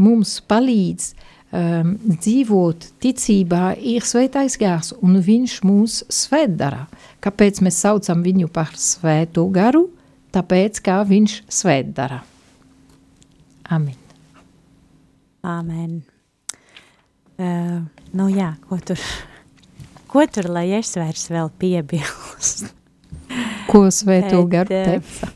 mums 0.00 0.36
palīdz 0.50 1.14
um, 1.56 1.94
dzīvot 2.04 2.90
ticībā, 3.00 3.70
ir 3.80 4.04
svētais 4.04 4.58
gars, 4.60 4.92
un 5.00 5.16
viņš 5.24 5.54
mūs 5.64 6.02
svētdara. 6.12 6.86
Kāpēc 7.24 7.62
mēs 7.64 7.80
saucam 7.86 8.20
viņu 8.26 8.50
par 8.52 8.76
svēto 8.76 9.46
garu? 9.54 9.86
Tāpēc, 10.36 10.82
kā 10.84 11.00
viņš 11.08 11.40
svētdara. 11.50 12.20
Amen. 13.70 13.94
Amen. 15.46 16.00
Uh, 17.38 17.86
nu 18.12 18.26
jā, 18.28 18.50
ko 18.68 18.76
tur, 18.82 18.98
ko 20.10 20.24
tur, 20.26 20.50
lai 20.50 20.66
es 20.76 20.90
vairs 20.98 21.28
vēl 21.30 21.52
piebilst? 21.60 22.66
Ko 23.70 23.86
svēto 23.94 24.42
garu 24.50 24.74
uh, 24.74 24.88
teica? 24.90 25.30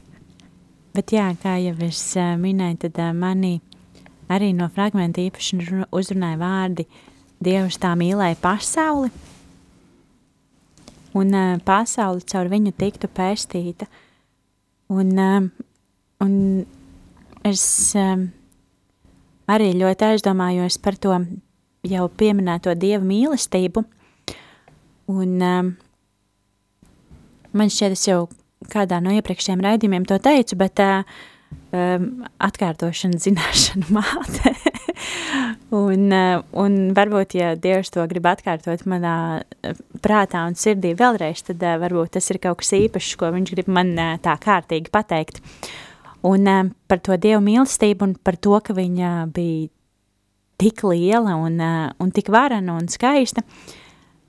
Bet 0.94 1.14
jā, 1.14 1.28
kā 1.38 1.54
jau 1.62 1.76
es 1.86 2.02
uh, 2.18 2.34
minēju, 2.38 2.80
tad 2.88 2.98
uh, 3.00 3.14
mani 3.14 3.60
arī 4.30 4.50
no 4.56 4.66
fragmenta 4.74 5.22
īpaši 5.22 5.86
uzrunāja 5.94 6.40
vārdi 6.40 6.88
Dievs 7.44 7.78
tā 7.78 7.92
mīlēja 7.98 8.38
pasauli, 8.42 9.10
un 11.14 11.34
uh, 11.34 11.56
pasauli 11.62 12.26
caur 12.30 12.50
viņu 12.50 12.74
tiktu 12.78 13.10
pēstīta. 13.14 13.86
Un, 14.90 15.10
uh, 15.18 15.66
un 16.24 16.34
es 17.44 17.64
um, 17.98 18.28
arī 19.50 19.72
ļoti 19.76 20.08
aizdomājos 20.12 20.78
par 20.82 20.96
to 21.00 21.18
jau 21.84 22.06
pieminēto 22.20 22.74
dievu 22.78 23.04
mīlestību. 23.08 23.84
Un, 25.12 25.36
um, 25.44 25.74
man 27.52 27.72
šķiet, 27.72 27.96
es 27.96 28.08
jau 28.08 28.24
kādā 28.72 29.02
no 29.04 29.12
iepriekšējiem 29.12 29.64
raidījumiem 29.64 30.06
to 30.08 30.16
teicu, 30.24 30.56
bet 30.60 30.80
uh, 30.80 31.04
um, 31.74 32.08
atkārtošana 32.42 33.20
zināšana 33.20 33.90
māte. 33.98 34.54
un, 35.74 36.08
uh, 36.08 36.40
un 36.64 36.78
varbūt, 36.96 37.36
ja 37.36 37.52
Dievs 37.60 37.92
to 37.94 38.04
grib 38.10 38.28
atkārtot 38.30 38.86
manā 38.88 39.16
prātā 40.04 40.46
un 40.48 40.56
sirdī 40.58 40.94
vēlreiz, 40.98 41.44
tad 41.50 41.64
uh, 41.64 41.76
varbūt 41.82 42.16
tas 42.16 42.30
ir 42.32 42.40
kaut 42.42 42.62
kas 42.62 42.72
īpašs, 42.80 43.16
ko 43.20 43.32
viņš 43.34 43.56
grib 43.56 43.72
man 43.72 43.92
uh, 43.98 44.14
tā 44.24 44.38
kārtīgi 44.40 44.92
pateikt. 44.94 45.44
Un 46.24 46.48
uh, 46.48 46.68
par 46.88 47.02
to 47.04 47.16
Dievu 47.20 47.42
mīlestību 47.44 48.08
un 48.08 48.14
par 48.16 48.38
to, 48.40 48.56
ka 48.64 48.76
viņa 48.76 49.14
bija 49.34 49.68
tik 50.60 50.84
liela 50.86 51.34
un, 51.36 51.58
uh, 51.60 51.90
un 52.00 52.12
tik 52.14 52.30
varana 52.32 52.78
un 52.78 52.88
skaista, 52.88 53.44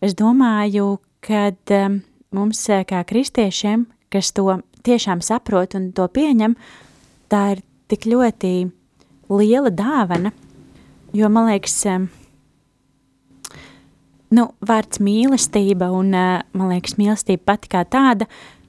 es 0.04 0.16
domāju, 0.18 0.98
ka 1.24 1.50
um, 1.78 2.02
mums 2.36 2.66
kā 2.90 3.04
kristiešiem, 3.08 3.86
kas 4.12 4.34
to 4.36 4.60
tiešām 4.86 5.22
saprot 5.26 5.76
un 5.78 5.90
to 5.96 6.08
pieņem, 6.12 6.56
tā 7.32 7.42
ir 7.56 7.64
tik 7.90 8.08
ļoti 8.10 8.54
liela 9.32 9.72
dāvana, 9.74 10.32
jo, 11.16 11.30
man 11.32 11.50
liekas, 11.50 11.78
nu, 14.36 14.48
vārds 14.66 15.02
mīlestība 15.04 15.90
un, 15.96 16.12
man 16.14 16.74
liekas, 16.74 16.98
mīlestība 17.00 17.54
pati 17.54 17.72
kā 17.72 17.86
tāda 17.88 18.28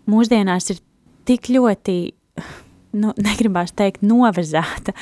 mūsdienās 0.08 0.70
ir 0.72 0.80
tik 1.28 1.50
ļoti, 1.52 1.96
nu, 2.96 3.12
negribās 3.28 3.74
teikt 3.76 4.04
novazāta, 4.06 4.94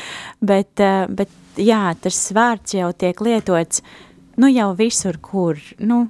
bet, 0.42 0.83
bet 1.14 1.61
jā, 1.61 1.87
tas 2.02 2.20
vārds 2.35 2.76
jau 2.76 2.90
tiek 2.98 3.20
lietots, 3.24 3.83
nu, 4.40 4.50
jau 4.50 4.72
visur, 4.78 5.18
kur, 5.22 5.61
nu, 5.78 6.04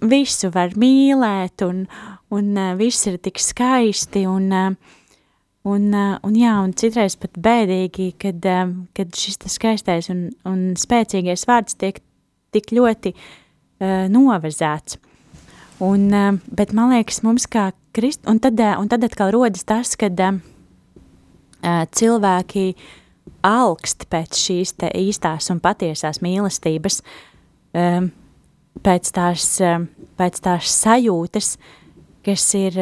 visu 0.00 0.50
var 0.54 0.76
mīlēt 0.78 1.64
un, 1.66 1.84
un 2.34 2.54
uh, 2.56 2.74
viss 2.78 3.08
ir 3.10 3.18
tik 3.22 3.40
skaisti 3.42 4.24
un, 4.30 4.46
uh, 4.54 4.98
un, 5.68 5.88
un, 5.94 6.36
jā, 6.38 6.54
un 6.62 6.74
citreiz 6.78 7.18
pat 7.20 7.38
bēdīgi, 7.42 8.12
kad, 8.20 8.46
kad 8.96 9.18
šis 9.18 9.40
skaistais 9.50 10.10
un, 10.12 10.28
un 10.48 10.70
spēcīgais 10.78 11.46
vārds 11.48 11.78
tiek 11.80 12.00
tik 12.54 12.72
ļoti 12.72 13.14
uh, 13.14 14.06
novezēts. 14.12 14.98
Un, 15.84 16.08
uh, 16.10 16.38
bet 16.50 16.72
man 16.74 16.94
liekas, 16.94 17.22
mums 17.26 17.46
kā 17.50 17.70
krist, 17.94 18.24
un 18.30 18.40
tad, 18.42 18.58
uh, 18.62 18.78
un 18.80 18.88
tad 18.90 19.04
atkal 19.06 19.32
rodas 19.34 19.66
tas, 19.68 19.94
kad 19.98 20.18
uh, 20.22 20.38
cilvēki 21.62 22.64
alkst 23.44 24.06
pēc 24.10 24.38
šīs 24.38 24.74
īstās 24.94 25.50
un 25.52 25.60
patiesās 25.60 26.22
mīlestības, 26.24 27.02
um, 27.74 28.10
pēc 28.84 29.12
tās, 29.14 29.46
pēc 30.18 30.40
tās 30.44 30.74
sajūtas, 30.82 31.56
kas 32.26 32.44
ir 32.58 32.76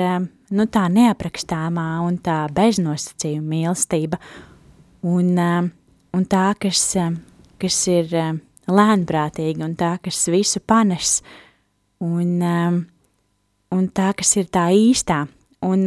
nu, 0.51 0.67
tā 0.67 0.87
neaprakstāmā 0.93 1.89
un 2.07 2.19
tā 2.23 2.45
beznosacījuma 2.53 3.49
mīlestība, 3.53 4.21
un, 5.07 5.33
un 6.17 6.27
tā, 6.31 6.47
kas, 6.61 6.83
kas 7.61 7.81
ir 7.93 8.13
lēnprātīga, 8.67 9.65
un 9.67 9.77
tā, 9.79 9.97
kas 10.03 10.27
visu 10.33 10.63
panes, 10.67 11.21
un, 12.03 12.37
un 12.43 13.89
tā, 13.95 14.13
kas 14.19 14.37
ir 14.41 14.51
tā 14.53 14.69
īstā. 14.75 15.25
Un, 15.67 15.87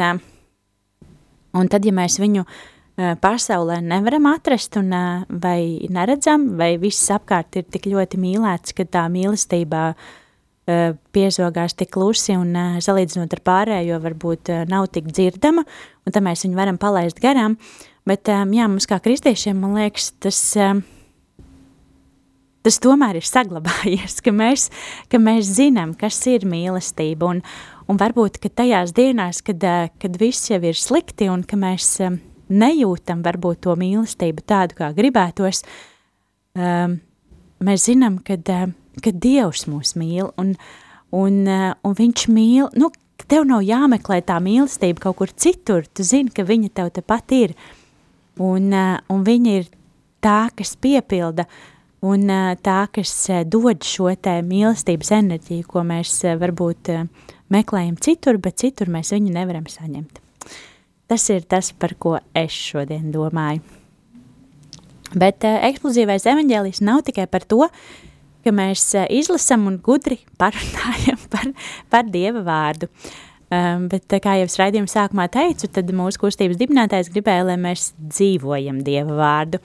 un 1.56 1.72
tad, 1.72 1.86
ja 1.86 1.94
mēs 1.96 2.18
viņu 2.20 2.46
pasaulē 3.00 3.80
nevaram 3.86 4.28
atrast 4.34 4.76
un 4.80 4.92
vai 5.42 5.88
neredzam, 5.92 6.50
vai 6.60 6.74
viss 6.82 7.12
apkārt 7.16 7.62
ir 7.62 7.68
tik 7.72 7.88
ļoti 7.92 8.20
mīlēts, 8.20 8.76
ka 8.76 8.84
tā 8.84 9.06
mīlestībā 9.12 9.84
piezogās 11.16 11.74
tik 11.78 11.94
klusi 11.96 12.36
un 12.38 12.54
salīdzinot 12.84 13.32
ar 13.34 13.42
pārējo 13.46 13.98
varbūt 14.04 14.52
nav 14.70 14.90
tik 14.94 15.08
dzirdama, 15.10 15.64
un 16.06 16.14
tad 16.14 16.26
mēs 16.26 16.46
viņu 16.46 16.60
varam 16.60 16.78
palaist 16.82 17.22
garām, 17.24 17.58
bet 18.10 18.30
jā, 18.30 18.68
mums 18.68 18.88
kā 18.90 19.00
kristiešiem, 19.02 19.58
man 19.64 19.80
liekas, 19.80 20.12
tas, 20.22 20.42
tas 22.68 22.80
tomēr 22.84 23.22
ir 23.22 23.26
saglabājies, 23.26 24.20
ka 24.26 24.36
mēs, 24.36 24.70
ka 25.10 25.22
mēs 25.24 25.56
zinām, 25.58 25.96
kas 25.98 26.20
ir 26.30 26.46
mīlestība, 26.50 27.34
un, 27.34 27.42
un 27.90 28.02
varbūt, 28.02 28.42
ka 28.44 28.52
tajās 28.62 28.94
dienās, 28.98 29.42
kad, 29.46 29.64
kad 29.98 30.22
viss 30.22 30.52
jau 30.52 30.62
ir 30.62 30.78
slikti 30.78 31.32
un 31.32 31.48
ka 31.48 31.58
mēs 31.58 31.96
nejūtam 32.50 33.24
varbūt 33.26 33.64
to 33.66 33.76
mīlestību 33.80 34.44
tādu, 34.50 34.78
kā 34.80 34.92
gribētos, 34.98 35.64
mēs 36.56 37.86
zinām, 37.86 38.18
kad 38.26 38.50
ka 39.04 39.14
Dievs 39.14 39.66
mūs 39.70 39.96
mīl, 40.00 40.30
un, 40.40 40.54
un, 41.16 41.40
eh, 41.48 41.72
un 41.86 41.96
viņš 41.98 42.28
mīl, 42.34 42.70
nu, 42.80 42.92
tev 43.30 43.46
nav 43.48 43.64
jāmeklē 43.66 44.22
tā 44.26 44.40
mīlestība 44.44 45.08
kaut 45.08 45.20
kur 45.22 45.34
citur, 45.34 45.88
tu 45.88 46.06
zini, 46.06 46.34
ka 46.34 46.46
viņa 46.48 46.72
tev 46.80 46.94
tepat 46.96 47.36
ir, 47.38 47.56
un, 48.38 48.72
eh, 48.74 49.00
un 49.10 49.26
viņa 49.26 49.58
ir 49.60 49.70
tā, 50.24 50.50
kas 50.56 50.76
piepilda, 50.76 51.48
un 52.02 52.30
eh, 52.30 52.56
tā, 52.64 52.82
kas 52.94 53.14
dod 53.46 53.84
šo 53.84 54.14
te 54.16 54.40
mīlestības 54.46 55.14
enerģiju, 55.20 55.68
ko 55.68 55.84
mēs 55.84 56.24
varbūt 56.40 56.96
meklējam 57.50 58.00
citur, 58.00 58.38
bet 58.38 58.62
citur 58.62 58.88
mēs 58.88 59.14
viņu 59.16 59.34
nevaram 59.34 59.66
saņemt. 59.66 60.29
Tas 61.10 61.26
ir 61.34 61.46
tas, 61.50 61.72
par 61.74 61.96
ko 61.98 62.18
es 62.38 62.54
šodien 62.54 63.10
domāju. 63.14 63.64
Bet 65.18 65.42
uh, 65.48 65.58
eksplozīvais 65.66 66.28
evaņģēlijs 66.30 66.84
nav 66.86 67.02
tikai 67.08 67.26
par 67.32 67.48
to, 67.50 67.64
ka 68.46 68.54
mēs 68.56 68.84
eh, 68.98 69.08
izlasam 69.20 69.68
un 69.70 69.80
gudri 69.84 70.20
parunājam 70.40 71.20
par, 71.34 71.50
par 71.92 72.08
Dieva 72.14 72.44
vārdu. 72.46 72.90
Um, 73.50 73.88
bet, 73.90 74.06
kā 74.22 74.36
jau 74.38 74.46
es 74.46 74.60
raidījuma 74.62 74.92
sākumā 74.92 75.26
teicu, 75.34 75.66
tad 75.74 75.88
mūsu 75.98 76.22
kustības 76.22 76.60
dibinātājs 76.60 77.10
gribēja, 77.10 77.48
lai 77.48 77.56
mēs 77.58 77.88
dzīvojam 77.98 78.84
Dieva 78.86 79.16
vārdu. 79.18 79.58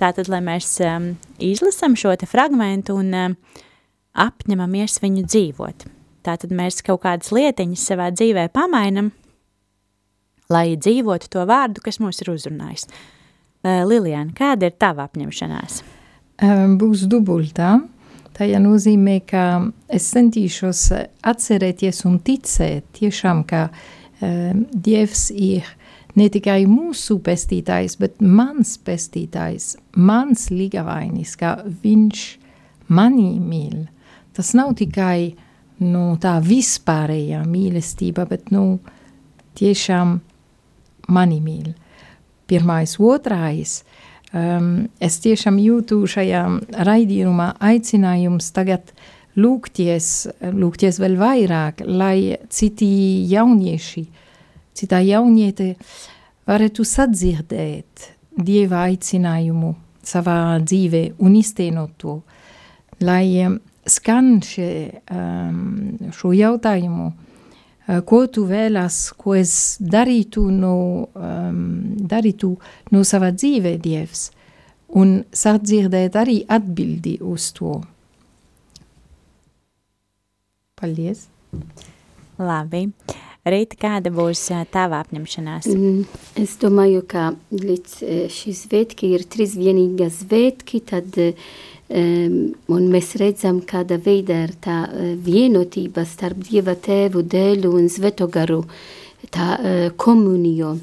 Tātad, 0.00 0.26
lai 0.32 0.40
mēs 0.42 0.72
um, 0.82 1.12
izlasam 1.38 1.94
šo 1.98 2.16
te 2.18 2.26
fragmentu 2.26 2.96
un 2.98 3.14
um, 3.14 3.36
apņemamies 4.18 4.98
viņu 5.04 5.22
dzīvot. 5.28 5.86
Tātad 6.26 6.50
mēs 6.50 6.82
kaut 6.82 7.04
kādas 7.06 7.30
lietiņas 7.30 7.86
savā 7.92 8.10
dzīvē 8.10 8.48
pamainam, 8.50 9.12
lai 10.52 10.78
dzīvotu 10.80 11.28
to 11.32 11.44
vārdu, 11.48 11.82
kas 11.84 12.00
mūs 12.00 12.22
ir 12.24 12.32
uzrunājis. 12.32 12.88
Liliana, 13.64 14.32
kāda 14.36 14.70
ir 14.70 14.76
tava 14.80 15.08
apņemšanās? 15.08 15.82
Būs 16.80 17.06
dubultā. 17.10 17.78
Tajā 18.38 18.60
nozīmē, 18.62 19.18
ka 19.26 19.44
es 19.90 20.06
centīšos 20.14 20.82
atcerēties 21.26 22.04
un 22.06 22.20
ticēt 22.22 22.86
tiešām, 22.94 23.42
ka 23.50 23.64
um, 23.66 24.62
Dievs 24.70 25.24
ir 25.34 25.66
ne 26.14 26.28
tikai 26.30 26.60
mūsu 26.70 27.18
pestītājs, 27.26 27.96
bet 27.98 28.22
mans 28.22 28.76
pestītājs, 28.86 29.72
mans 29.98 30.46
līgavainis, 30.54 31.34
ka 31.40 31.56
viņš 31.82 32.22
mani 32.94 33.32
mīl. 33.42 33.88
Tas 34.38 34.54
nav 34.54 34.76
tikai 34.78 35.34
nu, 35.82 36.14
tā 36.22 36.38
vispārējā 36.38 37.42
mīlestība, 37.42 38.28
bet 38.30 38.54
nu, 38.54 38.78
tiešām 39.58 40.20
mani 41.08 41.40
mīl. 41.44 41.72
Pirmais, 42.48 42.96
otrais– 43.00 43.80
um, 44.32 44.88
es 45.00 45.18
tiešām 45.24 45.58
jūtu 45.62 46.02
šajā 46.08 46.42
raidījumā 46.88 47.52
aicinājums 47.64 48.50
tagad 48.56 48.92
lūgties, 49.38 50.28
lūgties 50.42 50.98
vēl 51.00 51.16
vairāk, 51.20 51.84
lai 51.86 52.38
citi 52.50 52.88
jaunieši, 53.30 54.04
citā 54.78 55.02
jauniete 55.04 55.74
varētu 56.48 56.86
sadzirdēt 56.86 58.14
Dieva 58.38 58.84
aicinājumu 58.86 59.72
savā 60.06 60.60
dzīvē 60.62 61.00
un 61.26 61.32
iztenot 61.34 61.96
to, 61.98 62.20
lai 63.02 63.48
skan 63.88 64.36
še, 64.46 64.68
um, 65.10 66.12
šo 66.14 66.30
jautājumu, 66.36 67.08
ko 68.08 68.24
tu 68.28 68.44
vēlas, 68.48 68.98
ko 69.16 69.36
es 69.38 69.52
darītu 69.80 70.48
no, 70.52 70.74
um, 71.16 71.62
darītu 72.10 72.52
no 72.92 73.04
sava 73.08 73.30
dzīve 73.32 73.78
Dievs, 73.80 74.28
un 75.00 75.22
sadzirdēt 75.32 76.18
arī 76.20 76.42
atbildi 76.48 77.18
uz 77.24 77.50
to. 77.56 77.78
Paldies! 80.78 81.26
Labi. 82.38 82.84
Rīta, 83.48 83.78
kāda 83.80 84.12
būs 84.12 84.42
tava 84.74 84.98
apņemšanās? 85.00 85.70
Mm, 85.72 86.02
es 86.42 86.58
domāju, 86.60 87.00
ka 87.08 87.30
līdz 87.54 87.94
šī 88.34 88.52
svētki 88.54 89.14
ir 89.16 89.24
trīs 89.30 89.56
vienīga 89.56 90.10
svētki, 90.12 90.82
tad 90.84 91.16
um, 91.22 91.48
un 91.88 92.88
mēs 92.92 93.14
redzam, 93.16 93.62
kāda 93.64 93.96
veida 94.04 94.42
ir 94.44 94.50
tā 94.60 94.82
vienotība 95.24 96.04
starp 96.04 96.42
Dieva 96.44 96.74
tēvu, 96.76 97.22
dēlu 97.24 97.72
un 97.78 97.88
svēto 97.88 98.28
garu, 98.28 98.62
tā 99.32 99.54
uh, 99.56 99.84
komunio. 99.96 100.74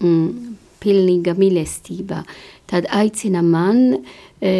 Mm, 0.00 0.56
pilnīga 0.86 1.34
mīlestība. 1.38 2.22
Tad 2.66 2.88
aicina 2.94 3.42
man 3.46 3.82
e, 3.94 4.52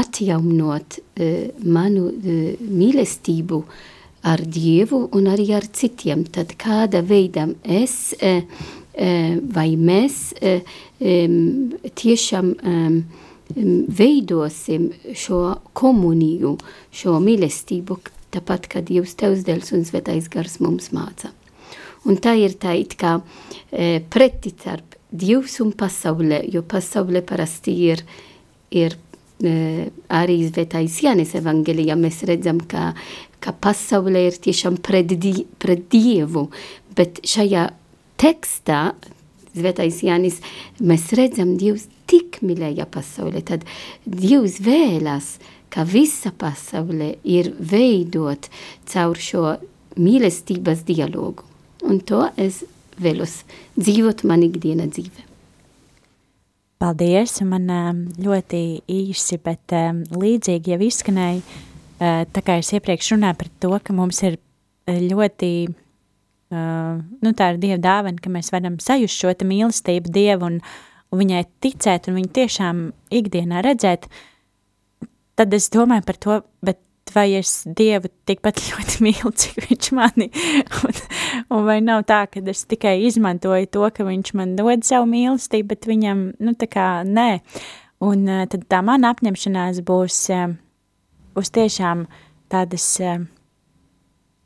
atjaunot 0.00 0.98
e, 0.98 1.28
manu 1.64 2.08
e, 2.10 2.38
mīlestību 2.60 3.60
ar 4.26 4.42
Dievu 4.42 5.04
un 5.16 5.28
arī 5.30 5.50
ar 5.56 5.68
citiem. 5.76 6.24
Tad 6.32 6.56
kāda 6.60 7.04
veidam 7.06 7.54
es 7.62 8.14
e, 8.18 8.40
e, 8.96 9.12
vai 9.56 9.70
mēs 9.76 10.32
e, 10.40 10.58
tiešām 12.02 12.54
veidosim 13.54 14.90
šo 15.14 15.40
komuniju, 15.76 16.56
šo 16.94 17.18
mīlestību, 17.22 17.98
tāpat 18.34 18.68
kā 18.72 18.82
Dievs 18.84 19.14
tevs 19.18 19.44
dēls 19.46 19.72
un 19.76 19.86
svētais 19.86 20.28
gars 20.32 20.58
mums 20.60 20.90
māca. 20.96 21.30
Un 22.06 22.18
tā 22.22 22.36
ir 22.38 22.54
tā 22.60 22.76
it 22.78 22.94
kā 22.98 23.18
e, 23.70 24.00
preti 24.10 24.52
starp 24.54 24.94
Dievs 25.16 25.60
un 25.62 25.72
pasaulē, 25.78 26.42
jo 26.52 26.64
pasaulē 26.66 27.22
parasti 27.26 27.72
ir, 27.86 28.02
ir 28.74 28.96
e, 29.40 29.88
arī 30.10 30.40
svētais 30.50 31.00
Jānis 31.06 31.34
evangelijā 31.38 31.96
mēs 31.98 32.22
redzam, 32.28 32.60
ka, 32.60 32.90
ka 33.40 33.54
pasaulē 33.54 34.26
ir 34.26 34.38
tiešām 34.42 34.80
pret, 34.82 35.14
di, 35.14 35.46
pret 35.62 35.86
Dievu, 35.94 36.48
bet 36.98 37.22
šajā 37.26 37.70
tekstā 38.20 38.88
Svētais 39.56 40.02
Jānis, 40.04 40.42
mēs 40.84 41.06
redzam, 41.16 41.54
Dievs 41.56 41.86
tik 42.10 42.40
mīlēja 42.46 42.86
pasauli, 42.90 43.42
tad 43.46 43.66
Dievs 44.06 44.60
vēlas, 44.64 45.36
ka 45.72 45.84
visa 45.88 46.32
pasaule 46.32 47.16
ir 47.26 47.52
veidot 47.58 48.48
caur 48.88 49.18
šo 49.20 49.56
mīlestības 50.00 50.84
dialogu. 50.86 51.44
Un 51.86 52.00
to 52.00 52.24
es 52.40 52.62
vēlos 53.00 53.42
dzīvot 53.76 54.24
man 54.28 54.44
ikdiena 54.46 54.88
dzīve. 54.88 55.24
Paldies, 56.80 57.38
man 57.48 57.70
um, 57.72 58.02
ļoti 58.20 58.60
īsi, 58.92 59.38
bet 59.40 59.72
um, 59.72 60.02
līdzīgi 60.12 60.74
jau 60.74 60.80
izskanēja, 60.84 61.40
uh, 61.40 62.22
tā 62.28 62.42
kā 62.44 62.58
es 62.60 62.74
iepriekš 62.76 63.14
runāju 63.14 63.40
par 63.40 63.52
to, 63.64 63.72
ka 63.80 63.96
mums 63.96 64.20
ir 64.28 64.36
uh, 64.36 64.98
ļoti 65.00 65.50
Uh, 66.46 67.00
nu, 67.26 67.32
tā 67.34 67.48
ir 67.50 67.56
Dieva 67.58 67.76
dāvana, 67.82 68.20
ka 68.22 68.30
mēs 68.30 68.52
varam 68.54 68.76
sajust 68.78 69.18
šo 69.18 69.32
mīlestību 69.42 70.12
Dievu 70.14 70.46
un, 70.46 70.60
un 71.12 71.22
viņai 71.22 71.44
ticēt 71.62 72.08
un 72.10 72.18
viņu 72.20 72.32
tiešām 72.38 72.82
ikdienā 73.14 73.62
redzēt, 73.66 74.08
tad 75.36 75.54
es 75.54 75.68
domāju 75.72 76.06
par 76.08 76.20
to, 76.22 76.40
bet 76.64 76.80
vai 77.14 77.28
es 77.38 77.62
Dievu 77.78 78.10
tikpat 78.28 78.60
ļoti 78.66 79.00
mīlu, 79.06 79.32
cik 79.32 79.68
viņš 79.68 79.90
mani, 79.96 80.28
un, 80.82 81.00
un 81.54 81.66
vai 81.68 81.78
nav 81.84 82.04
tā, 82.08 82.24
ka 82.30 82.42
es 82.52 82.64
tikai 82.68 82.98
izmantoju 83.06 83.70
to, 83.72 83.86
ka 83.94 84.06
viņš 84.06 84.32
man 84.38 84.56
dod 84.58 84.84
savu 84.86 85.08
mīlestību, 85.12 85.70
bet 85.74 85.88
viņam, 85.90 86.26
nu, 86.42 86.56
tā 86.58 86.70
kā 86.70 86.88
nē. 87.06 87.30
Un 88.04 88.26
uh, 88.28 88.44
tad 88.52 88.66
tā 88.68 88.82
mana 88.84 89.14
apņemšanās 89.14 89.80
būs, 89.86 90.18
uh, 90.34 90.50
būs 91.36 91.52
tiešām 91.56 92.04
tādas 92.52 92.84
uh, 93.00 93.22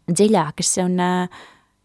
dziļākas 0.07 0.77
un 0.85 0.95
uh, 1.03 1.41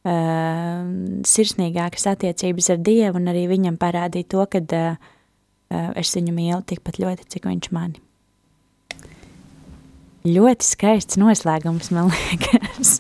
sirsnīgākas 0.06 2.04
attiecības 2.12 2.68
ar 2.76 2.84
Dievu 2.86 3.18
un 3.18 3.32
arī 3.32 3.48
viņam 3.50 3.80
parādīt 3.82 4.28
to, 4.30 4.44
ka 4.52 4.62
uh, 4.62 5.08
uh, 5.72 5.92
es 6.00 6.14
viņu 6.18 6.34
mīlu 6.36 6.62
tikpat 6.68 7.00
ļoti, 7.02 7.28
cik 7.36 7.48
viņš 7.50 7.72
mani. 7.76 8.02
Ļoti 10.26 10.66
skaists 10.66 11.20
noslēgums, 11.22 11.92
man 11.94 12.10
liekas. 12.10 13.00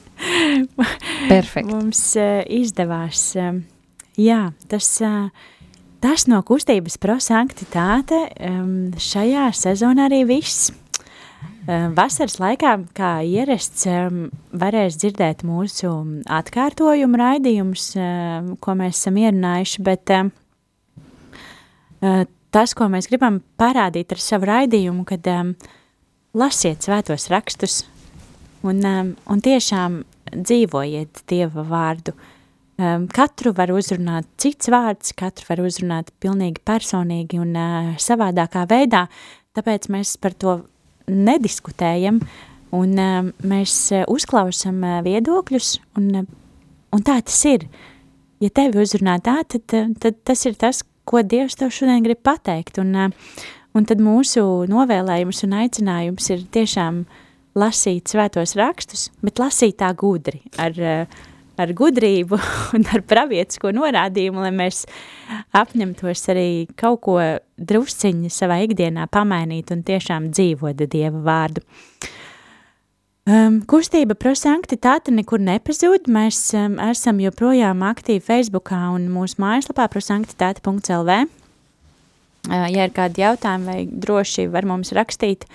Perfekt. 1.32 1.70
Mums 1.70 2.02
uh, 2.22 2.44
izdevās. 2.46 3.32
Uh, 3.38 3.64
jā, 4.22 4.52
tas, 4.70 4.92
uh, 5.02 5.32
tas 6.06 6.28
no 6.30 6.44
kustības 6.46 7.00
prosanktitāte 7.02 8.28
um, 8.38 8.94
šajā 9.02 9.50
sezonā 9.58 10.10
arī 10.10 10.22
viss. 10.30 10.70
Vasaras 11.66 12.36
laikā, 12.38 12.76
kā 12.94 13.12
ierasts, 13.26 13.88
varēs 14.54 14.98
dzirdēt 15.02 15.42
mūsu 15.48 15.90
atkārtojumu 16.30 17.18
raidījumus, 17.18 17.86
ko 18.62 18.76
mēs 18.78 19.00
esam 19.00 19.18
ierunājuši, 19.24 19.86
bet 19.88 20.14
tas, 22.54 22.76
ko 22.78 22.90
mēs 22.94 23.10
gribam 23.10 23.40
parādīt 23.58 24.14
ar 24.14 24.22
savu 24.22 24.50
raidījumu, 24.52 25.08
kad 25.10 25.26
lasiet 26.38 26.86
svētos 26.86 27.32
rakstus 27.34 27.80
un, 28.62 28.86
un 29.26 29.42
tiešām 29.42 30.04
dzīvojiet 30.36 31.26
Dieva 31.26 31.66
vārdu. 31.66 32.14
Katru 33.16 33.56
var 33.58 33.74
uzrunāt 33.74 34.30
cits 34.38 34.70
vārds, 34.70 35.16
katru 35.18 35.50
var 35.50 35.66
uzrunāt 35.66 36.14
pilnīgi 36.22 36.62
personīgi 36.62 37.42
un 37.42 37.58
savādākā 37.98 38.68
veidā, 38.70 39.08
tāpēc 39.58 39.90
mēs 39.90 40.18
par 40.22 40.38
to 40.38 40.60
nediskutējam, 41.12 42.22
un 42.76 42.96
uh, 43.00 43.28
mēs 43.48 43.76
uh, 43.94 44.06
uzklausām 44.12 44.82
uh, 44.84 45.02
viedokļus, 45.06 45.76
un, 46.00 46.26
un 46.26 47.06
tā 47.06 47.20
tas 47.26 47.42
ir. 47.50 47.68
Ja 48.44 48.52
tevi 48.52 48.82
uzrunā 48.84 49.20
tā, 49.24 49.40
tad, 49.48 49.72
tad 50.02 50.18
tas 50.28 50.42
ir 50.46 50.58
tas, 50.60 50.82
ko 51.08 51.22
Dievs 51.24 51.56
tev 51.56 51.72
šodien 51.74 52.04
grib 52.04 52.20
pateikt, 52.26 52.82
un, 52.82 52.92
un 53.78 53.86
tad 53.88 54.02
mūsu 54.04 54.44
novēlējums 54.68 55.46
un 55.46 55.56
aicinājums 55.62 56.28
ir 56.34 56.44
tiešām 56.52 57.06
lasīt 57.56 58.12
svētos 58.12 58.58
rakstus, 58.60 59.08
bet 59.24 59.40
lasīt 59.40 59.80
tā 59.80 59.94
gudri, 59.96 60.42
ar 60.60 60.76
uh, 60.82 61.24
ar 61.62 61.72
gudrību 61.76 62.40
un 62.76 62.86
ar 62.94 63.04
pravietisko 63.08 63.72
norādījumu, 63.76 64.44
lai 64.46 64.52
mēs 64.56 64.84
apņemtos 65.56 66.28
arī 66.34 66.50
kaut 66.80 67.02
ko 67.06 67.18
drusciņi 67.56 68.32
savā 68.34 68.62
ikdienā 68.66 69.08
pamainīt 69.12 69.72
un 69.76 69.84
tiešām 69.88 70.32
dzīvot 70.36 70.86
Dieva 70.86 71.24
vārdu. 71.26 71.66
Um, 73.26 73.64
kustība 73.66 74.14
prosanktitāte 74.14 75.10
nekur 75.10 75.42
nepazūd, 75.42 76.06
mēs 76.14 76.52
um, 76.54 76.76
esam 76.92 77.18
joprojām 77.24 77.82
aktīvi 77.88 78.22
Facebookā 78.22 78.84
un 78.94 79.08
mūsu 79.10 79.40
mājaslapā 79.42 79.88
prosanktitāte.lv. 79.90 81.16
Uh, 82.46 82.68
ja 82.70 82.86
ir 82.86 82.94
kādi 82.94 83.24
jautājumi 83.24 83.66
vai 83.66 83.80
droši 83.90 84.46
var 84.54 84.70
mums 84.70 84.94
rakstīt, 84.94 85.48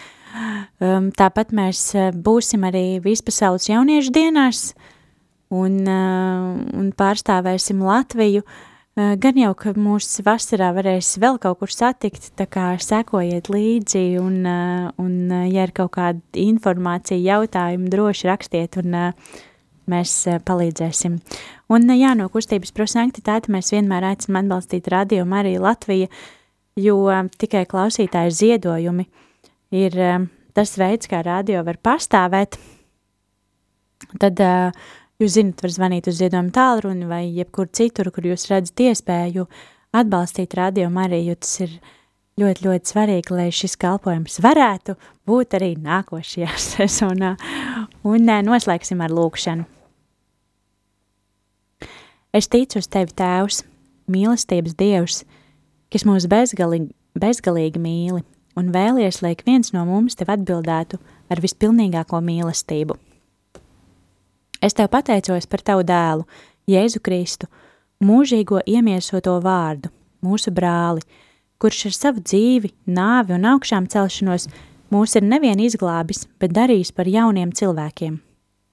um, 0.83 1.13
tāpat 1.15 1.55
mēs 1.55 1.85
būsim 2.19 2.67
arī 2.67 2.99
Vispasaules 3.05 3.71
jauniešu 3.71 4.17
dienās, 4.19 4.73
uh, 4.75 5.00
un, 5.51 5.79
uh, 5.85 6.59
un 6.79 6.91
pārstāvēsim 6.97 7.83
Latviju. 7.85 8.43
Uh, 8.99 9.15
gan 9.21 9.39
jau, 9.39 9.53
ka 9.59 9.75
mūsu 9.79 10.25
vasarā 10.27 10.71
varēs 10.77 11.13
vēl 11.23 11.39
kaut 11.43 11.61
kur 11.63 11.73
satikt, 11.73 12.33
tā 12.39 12.47
kā 12.51 12.73
sekojiet 12.83 13.51
līdzi, 13.53 14.05
un, 14.23 14.41
uh, 14.47 14.91
un 15.03 15.31
ja 15.51 15.67
ir 15.67 15.75
kaut 15.77 15.95
kāda 15.99 16.21
informācija, 16.39 17.19
jautājumi, 17.19 17.91
droši 17.93 18.31
rakstiet, 18.31 18.81
un 18.83 18.99
mēs 19.91 20.17
palīdzēsim. 20.47 21.17
Un 21.71 21.95
jā, 21.95 22.13
no 22.19 22.29
kustības 22.31 22.75
prosanktitāte 22.75 23.51
mēs 23.51 23.73
vienmēr 23.75 24.13
aicinām 24.13 24.45
atbalstīt 24.45 24.91
radio 24.91 25.25
Mariju 25.27 25.65
Latviju, 25.67 26.11
jo 26.79 26.99
tikai 27.39 27.65
klausītāju 27.71 28.35
ziedojumi 28.35 29.07
ir 29.75 29.97
tas 30.55 30.75
veids, 30.79 31.09
kā 31.11 31.23
radio 31.27 31.63
var 31.67 31.79
pastāvēt. 31.83 32.59
Tad 34.21 34.41
uh, 34.43 34.89
Jūs 35.21 35.35
zinat, 35.37 35.61
var 35.61 35.73
zvanīt 35.75 36.07
uz 36.09 36.17
ziedojumu 36.17 36.49
tālruni 36.57 37.05
vai 37.05 37.27
jebkur 37.37 37.67
citur, 37.77 38.09
kur 38.09 38.25
jūs 38.25 38.47
redzat 38.49 38.81
iespēju 38.81 39.43
atbalstīt 39.93 40.55
radio 40.57 40.87
Mariju, 40.89 41.35
jo 41.35 41.35
tas 41.37 41.59
ir 41.61 41.75
ļoti, 42.41 42.65
ļoti 42.65 42.93
svarīgi, 42.95 43.35
lai 43.37 43.51
šis 43.53 43.77
kalpojums 43.83 44.39
varētu 44.41 44.95
būt 45.29 45.59
arī 45.59 45.75
nākošajā 45.77 46.55
sezonā. 46.71 47.35
Un 48.09 48.33
noslēgsim 48.47 49.05
ar 49.05 49.13
lūkšanu. 49.13 49.67
Es 52.33 52.49
ticu 52.49 52.81
uz 52.81 52.89
tevi, 52.89 53.13
Tēvs, 53.21 53.61
mīlestības 54.09 54.79
Dievs, 54.81 55.21
kas 55.93 56.09
mūs 56.09 56.31
bezgalīgi, 56.33 56.95
bezgalīgi 57.21 57.83
mīli 57.83 58.25
un 58.57 58.73
vēlies, 58.73 59.21
lai 59.21 59.37
viens 59.45 59.75
no 59.77 59.85
mums 59.85 60.17
tev 60.17 60.33
atbildētu 60.33 61.03
ar 61.29 61.45
vispilnīgāko 61.45 62.25
mīlestību– 62.25 62.97
Es 64.61 64.77
tev 64.77 64.91
pateicos 64.93 65.49
par 65.49 65.63
tavu 65.65 65.85
dēlu, 65.89 66.27
Jēzu 66.69 67.01
Kristu, 67.01 67.49
mūžīgo 68.05 68.61
iemiesoto 68.69 69.39
vārdu, 69.41 69.89
mūsu 70.21 70.53
brāli, 70.53 71.01
kurš 71.61 71.87
ar 71.89 71.97
savu 71.97 72.25
dzīvi, 72.25 72.73
nāvi 72.89 73.37
un 73.37 73.47
augšām 73.55 73.89
celšanos 73.89 74.49
mūs 74.93 75.17
ir 75.17 75.25
nevien 75.25 75.61
izglābis, 75.65 76.27
bet 76.41 76.53
darījis 76.57 76.93
par 76.93 77.09
jauniem 77.09 77.55
cilvēkiem. 77.57 78.21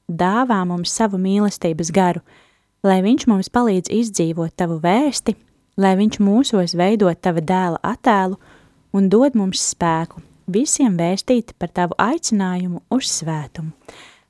Dāvā 0.07 0.59
mums 0.67 0.91
savu 0.91 1.19
mīlestības 1.23 1.91
garu, 1.95 2.23
lai 2.83 2.99
viņš 3.03 3.27
mums 3.31 3.51
palīdz 3.51 3.91
izdzīvot 3.91 4.55
tavu 4.59 4.81
vēsti, 4.83 5.35
lai 5.79 5.95
viņš 5.99 6.19
mūsos 6.23 6.75
veidot 6.75 7.19
tava 7.23 7.43
dēla 7.43 7.79
attēlu 7.83 8.35
un 8.91 9.07
dod 9.11 9.39
mums 9.39 9.63
spēku 9.71 10.23
visiem 10.47 10.95
vēstīt 10.99 11.55
par 11.59 11.71
tavu 11.75 11.95
aicinājumu 11.99 12.83
uz 12.91 13.11
svētumu. 13.11 13.73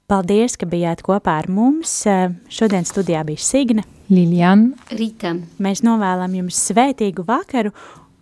Paldies, 0.07 0.53
ka 0.55 0.63
bijāt 0.71 1.01
kopā 1.03 1.33
ar 1.41 1.49
mums. 1.51 1.91
Šodien 2.47 2.85
studijā 2.87 3.25
bija 3.27 3.41
Signe. 3.43 3.83
Liljana. 4.07 4.69
Rīta. 4.95 5.33
Mēs 5.59 5.81
novēlam 5.83 6.37
jums 6.37 6.61
svētīgu 6.69 7.25
vakaru 7.27 7.73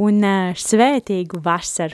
un 0.02 0.26
svētīgu 0.58 1.44
vasaru. 1.46 1.94